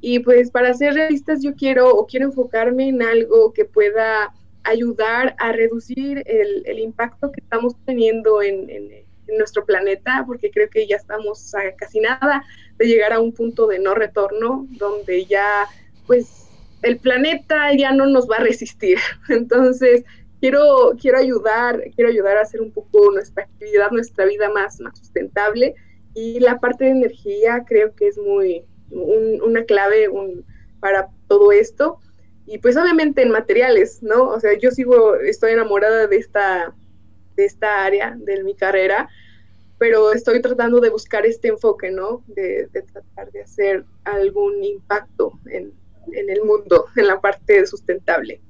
[0.00, 4.32] Y pues para ser realistas yo quiero o quiero enfocarme en algo que pueda
[4.64, 8.90] ayudar a reducir el, impacto que estamos teniendo en, en,
[9.36, 12.44] nuestro planeta, porque creo que ya estamos a casi nada
[12.78, 15.66] de llegar a un punto de no retorno, donde ya
[16.06, 16.48] pues
[16.82, 18.98] el planeta ya no nos va a resistir.
[19.28, 20.04] Entonces,
[20.40, 24.98] quiero, quiero ayudar, quiero ayudar a hacer un poco nuestra actividad, nuestra vida más, más
[24.98, 25.74] sustentable.
[26.14, 30.08] Y la parte de energía creo que es muy una clave
[30.80, 31.98] para todo esto.
[32.46, 34.28] Y pues obviamente en materiales, ¿no?
[34.28, 36.74] O sea, yo sigo, estoy enamorada de esta,
[37.38, 39.08] de esta área de mi carrera,
[39.78, 42.22] pero estoy tratando de buscar este enfoque, ¿no?
[42.26, 45.72] De, tratar de hacer algún impacto en,
[46.12, 48.40] en el mundo, en la parte sustentable.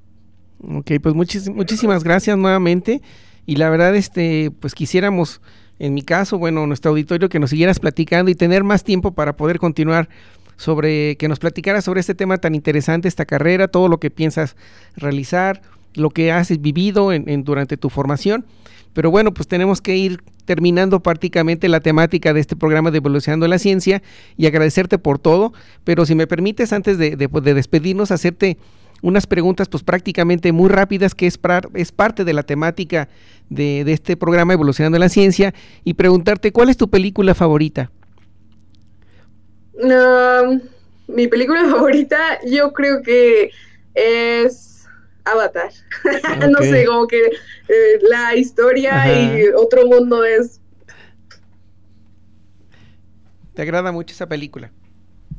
[0.61, 3.01] Ok, pues muchísimas gracias nuevamente.
[3.45, 5.39] Y la verdad, este, pues quisiéramos,
[5.77, 9.37] en mi caso, bueno, nuestro auditorio, que nos siguieras platicando y tener más tiempo para
[9.37, 10.09] poder continuar
[10.57, 14.55] sobre, que nos platicaras sobre este tema tan interesante, esta carrera, todo lo que piensas
[14.95, 15.61] realizar,
[15.93, 18.45] lo que has vivido en, durante tu formación.
[18.93, 23.47] Pero bueno, pues tenemos que ir terminando prácticamente la temática de este programa de Evolucionando
[23.47, 24.01] la Ciencia
[24.35, 25.53] y agradecerte por todo.
[25.83, 28.57] Pero si me permites, antes de, de, de despedirnos, hacerte
[29.01, 31.39] unas preguntas pues prácticamente muy rápidas que es,
[31.73, 33.09] es parte de la temática
[33.49, 37.91] de, este programa Evolucionando la Ciencia y preguntarte cuál es tu película favorita.
[41.07, 43.51] mi película favorita yo creo que
[43.95, 44.68] es
[45.25, 45.71] Avatar.
[46.49, 47.19] no sé, como que
[47.67, 50.59] eh, la historia y otro mundo es...
[53.53, 54.71] ¿Te agrada mucho esa película?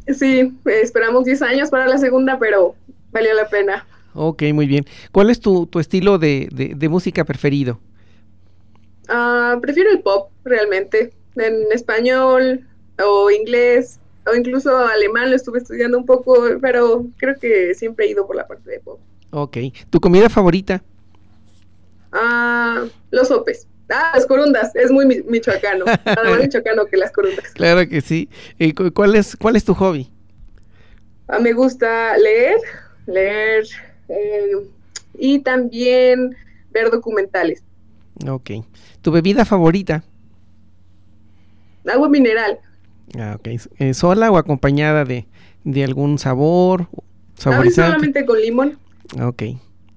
[0.09, 2.74] Sí, esperamos 10 años para la segunda, pero
[3.12, 3.87] valió la pena.
[4.14, 4.85] Ok, muy bien.
[5.12, 7.81] ¿Cuál es tu, estilo de, música preferido?
[9.09, 11.12] Ah, prefiero el pop, realmente.
[11.37, 12.66] En español
[13.03, 18.11] o inglés o incluso alemán lo estuve estudiando un poco, pero creo que siempre he
[18.11, 19.01] ido por la parte de pop.
[19.31, 19.59] Ok.
[19.91, 20.83] ¿Tu comida favorita?
[22.12, 23.66] Ah, los sopes.
[23.89, 25.85] Ah, las corundas, es muy michoacano.
[25.85, 27.53] Nada más michoacano que las corundas.
[27.55, 28.28] Claro que sí.
[28.95, 30.11] ¿Cuál es, cuál es tu hobby?
[31.26, 32.57] Ah, me gusta leer,
[33.07, 33.64] leer
[34.09, 34.53] eh,
[35.18, 36.37] y también
[36.70, 37.62] ver documentales.
[38.28, 38.51] Ok.
[39.03, 40.05] ¿Tu bebida favorita?
[41.87, 42.59] Agua mineral.
[43.18, 43.49] Ah, ok.
[43.78, 45.26] Eh, ¿Sola o acompañada de,
[45.83, 46.89] algún sabor?
[47.35, 47.93] Saborizante?
[47.93, 48.78] solamente con limón.
[49.19, 49.43] Ok.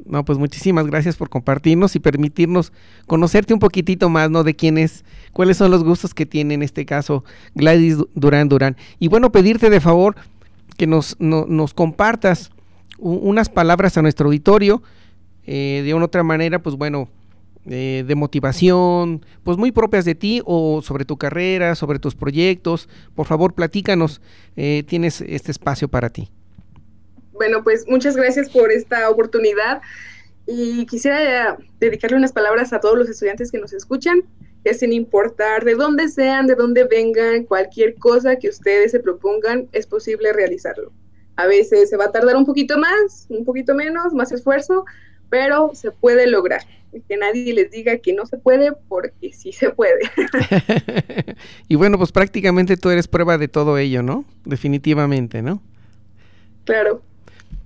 [0.05, 2.73] No, pues muchísimas gracias por compartirnos y permitirnos
[3.07, 4.43] conocerte un poquitito más, ¿no?
[4.43, 7.23] De quién es, cuáles son los gustos que tiene en este caso
[7.55, 8.75] Gladys Durán Durán.
[8.99, 10.15] Y bueno, pedirte de favor
[10.77, 12.51] que nos, nos compartas
[12.97, 14.81] unas palabras a nuestro auditorio,
[15.45, 17.09] eh, de una otra manera, pues bueno,
[17.65, 22.89] eh, de motivación, pues muy propias de ti o sobre tu carrera, sobre tus proyectos.
[23.15, 24.21] Por favor, platícanos,
[24.55, 26.29] eh, tienes este espacio para ti.
[27.33, 29.81] Bueno, pues muchas gracias por esta oportunidad
[30.45, 34.23] y quisiera dedicarle unas palabras a todos los estudiantes que nos escuchan,
[34.63, 39.67] que sin importar de dónde sean, de dónde vengan, cualquier cosa que ustedes se propongan,
[39.71, 40.91] es posible realizarlo.
[41.35, 44.85] A veces se va a tardar un poquito más, un poquito menos, más esfuerzo,
[45.29, 46.61] pero se puede lograr.
[47.07, 50.01] Que nadie les diga que no se puede, porque sí se puede.
[51.67, 54.25] y bueno, pues prácticamente tú eres prueba de todo ello, ¿no?
[54.45, 55.59] Definitivamente, ¿no?
[56.65, 57.01] Claro.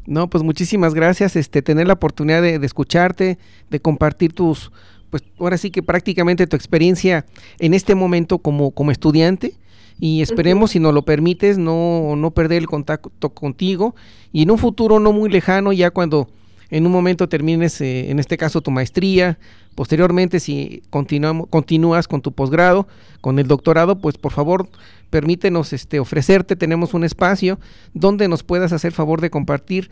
[0.08, 3.38] No, pues muchísimas gracias, este, tener la oportunidad de, de escucharte,
[3.70, 4.72] de compartir tus,
[5.10, 7.26] pues ahora sí que prácticamente tu experiencia
[7.60, 9.54] en este momento como, como estudiante.
[10.00, 13.96] Y esperemos, si nos lo permites, no, no perder el contacto contigo.
[14.32, 16.30] Y en un futuro no muy lejano, ya cuando
[16.70, 19.40] en un momento termines, eh, en este caso, tu maestría,
[19.74, 22.88] posteriormente, si continuamos, continúas con tu posgrado,
[23.22, 24.70] con el doctorado, pues por favor,
[25.10, 27.60] permítenos este, ofrecerte, tenemos un espacio
[27.94, 29.90] donde nos puedas hacer favor de compartir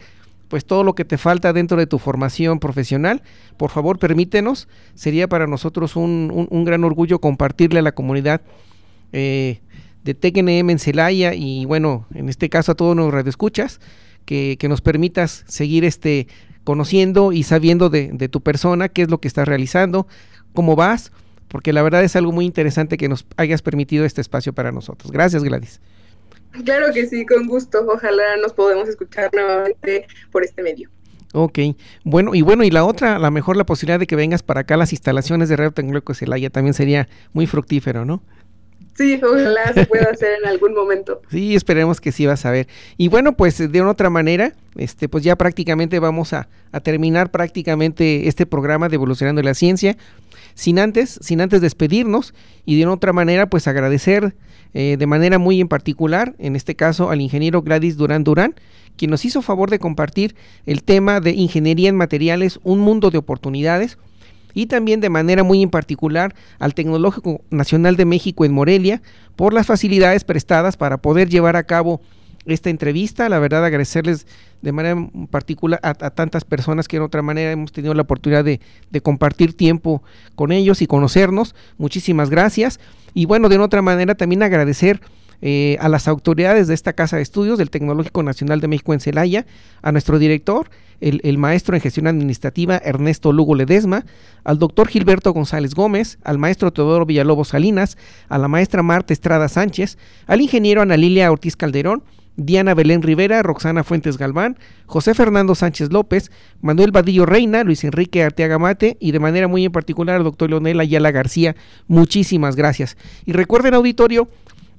[0.48, 3.24] pues todo lo que te falta dentro de tu formación profesional,
[3.58, 8.42] por favor permítenos, sería para nosotros un, gran orgullo compartirle a la comunidad
[9.12, 9.62] eh,
[10.04, 13.80] de TECNM en Celaya y bueno, en este caso a todos los radioescuchas,
[14.26, 16.28] que, que nos permitas seguir este
[16.64, 20.08] conociendo y sabiendo de tu persona, qué es lo que estás realizando,
[20.54, 21.12] cómo vas,
[21.56, 25.10] porque la verdad es algo muy interesante que nos hayas permitido este espacio para nosotros.
[25.10, 25.80] Gracias, Gladys.
[26.66, 27.86] Claro que sí, con gusto.
[27.88, 30.90] Ojalá nos podamos escuchar nuevamente por este medio.
[31.32, 31.60] Ok,
[32.04, 34.60] bueno, y bueno, y la otra, a lo mejor la posibilidad de que vengas para
[34.60, 38.22] acá las instalaciones de Radio Tecnológico Celaya también sería muy fructífero, ¿no?
[38.96, 41.22] Sí, ojalá se pueda hacer en algún momento.
[41.32, 42.68] Sí, esperemos que sí vas a ver.
[42.98, 47.32] Y bueno, pues de una otra manera, este, pues ya prácticamente vamos a, a terminar
[47.32, 49.98] prácticamente este programa de Evolucionando la Ciencia.
[50.56, 52.34] Sin antes, sin antes despedirnos
[52.66, 54.36] y de otra manera, pues agradecer
[54.74, 58.56] eh, de manera muy en particular, en este caso al ingeniero Gladys Durán Durán,
[58.98, 60.36] quien nos hizo favor de compartir
[60.66, 63.98] el tema de ingeniería en materiales, un mundo de oportunidades,
[64.54, 69.02] y también de manera muy en particular al Tecnológico Nacional de México en Morelia
[69.36, 72.02] por las facilidades prestadas para poder llevar a cabo
[72.46, 73.30] esta entrevista.
[73.30, 74.28] La verdad, agradecerles
[74.62, 78.60] de manera particular a, tantas personas que en otra manera hemos tenido la oportunidad de,
[78.90, 80.04] de, compartir tiempo
[80.36, 81.56] con ellos y conocernos.
[81.78, 82.80] Muchísimas gracias.
[83.14, 85.02] Y bueno, de otra manera también agradecer
[85.42, 89.00] eh, a las autoridades de esta Casa de Estudios del Tecnológico Nacional de México en
[89.00, 89.46] Celaya,
[89.82, 90.70] a nuestro director,
[91.02, 94.06] el, el, maestro en gestión administrativa Ernesto Lugo Ledesma,
[94.46, 97.98] al doctor Gilberto González Gómez, al maestro Teodoro Villalobos Salinas,
[98.30, 102.04] a la maestra Marta Estrada Sánchez, al ingeniero Ana Lilia Ortiz Calderón,
[102.38, 106.32] Diana Belén Rivera, Roxana Fuentes Galván, José Fernando Sánchez López,
[106.62, 110.50] Manuel Vadillo Reina, Luis Enrique Arteaga Mate y de manera muy en particular al doctor
[110.50, 111.56] Leonel Ayala García.
[111.88, 112.98] Muchísimas gracias.
[113.26, 114.28] Y recuerden, auditorio,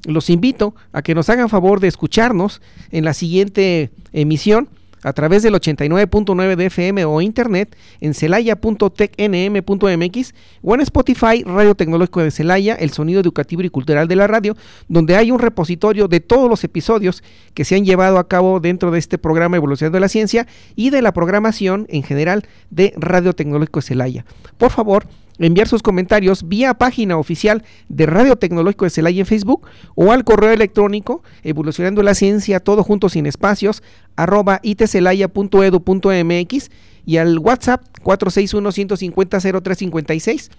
[0.06, 4.68] los invito a que nos hagan favor de escucharnos en la siguiente emisión
[5.06, 12.22] a través del 89.9 de FM o internet en celaya.tecnm.mx o en Spotify Radio Tecnológico
[12.22, 14.56] de Celaya, el sonido educativo y cultural de la radio,
[14.88, 17.22] donde hay un repositorio de todos los episodios
[17.54, 20.90] que se han llevado a cabo dentro de este programa Evolución de la Ciencia y
[20.90, 24.24] de la programación en general de Radio Tecnológico de Celaya.
[24.58, 25.06] Por favor,
[25.38, 30.24] enviar sus comentarios vía página oficial de Radio Tecnológico de Celaya en Facebook o al
[30.24, 33.82] correo electrónico evolucionando la ciencia todo junto sin espacios
[34.16, 36.70] arroba itcelaya.edu.mx
[37.04, 40.50] y al WhatsApp 461-150-0356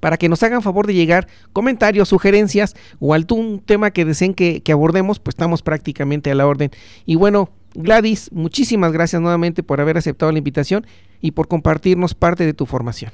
[0.00, 4.62] para que nos hagan favor de llegar comentarios, sugerencias o algún tema que deseen que
[4.70, 6.70] abordemos, pues estamos prácticamente a la orden.
[7.06, 10.86] Y bueno, Gladys, muchísimas gracias nuevamente por haber aceptado la invitación
[11.20, 13.12] y por compartirnos parte de tu formación.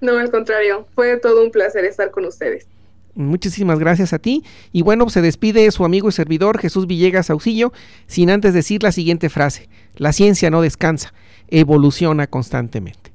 [0.00, 2.66] No, al contrario, fue todo un placer estar con ustedes.
[3.14, 4.44] Muchísimas gracias a ti.
[4.72, 7.72] Y bueno, se despide su amigo y servidor Jesús Villegas Auxillo,
[8.06, 9.68] sin antes decir la siguiente frase.
[9.96, 11.14] La ciencia no descansa,
[11.48, 13.10] evoluciona constantemente.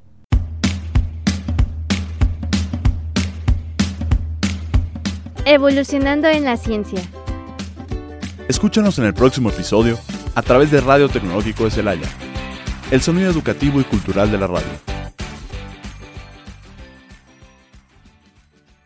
[5.46, 7.02] Evolucionando en la ciencia.
[8.48, 10.00] Escúchanos en el próximo episodio
[10.34, 12.08] a través de Radio Tecnológico de Celaya,
[12.90, 14.68] el sonido educativo y cultural de la radio.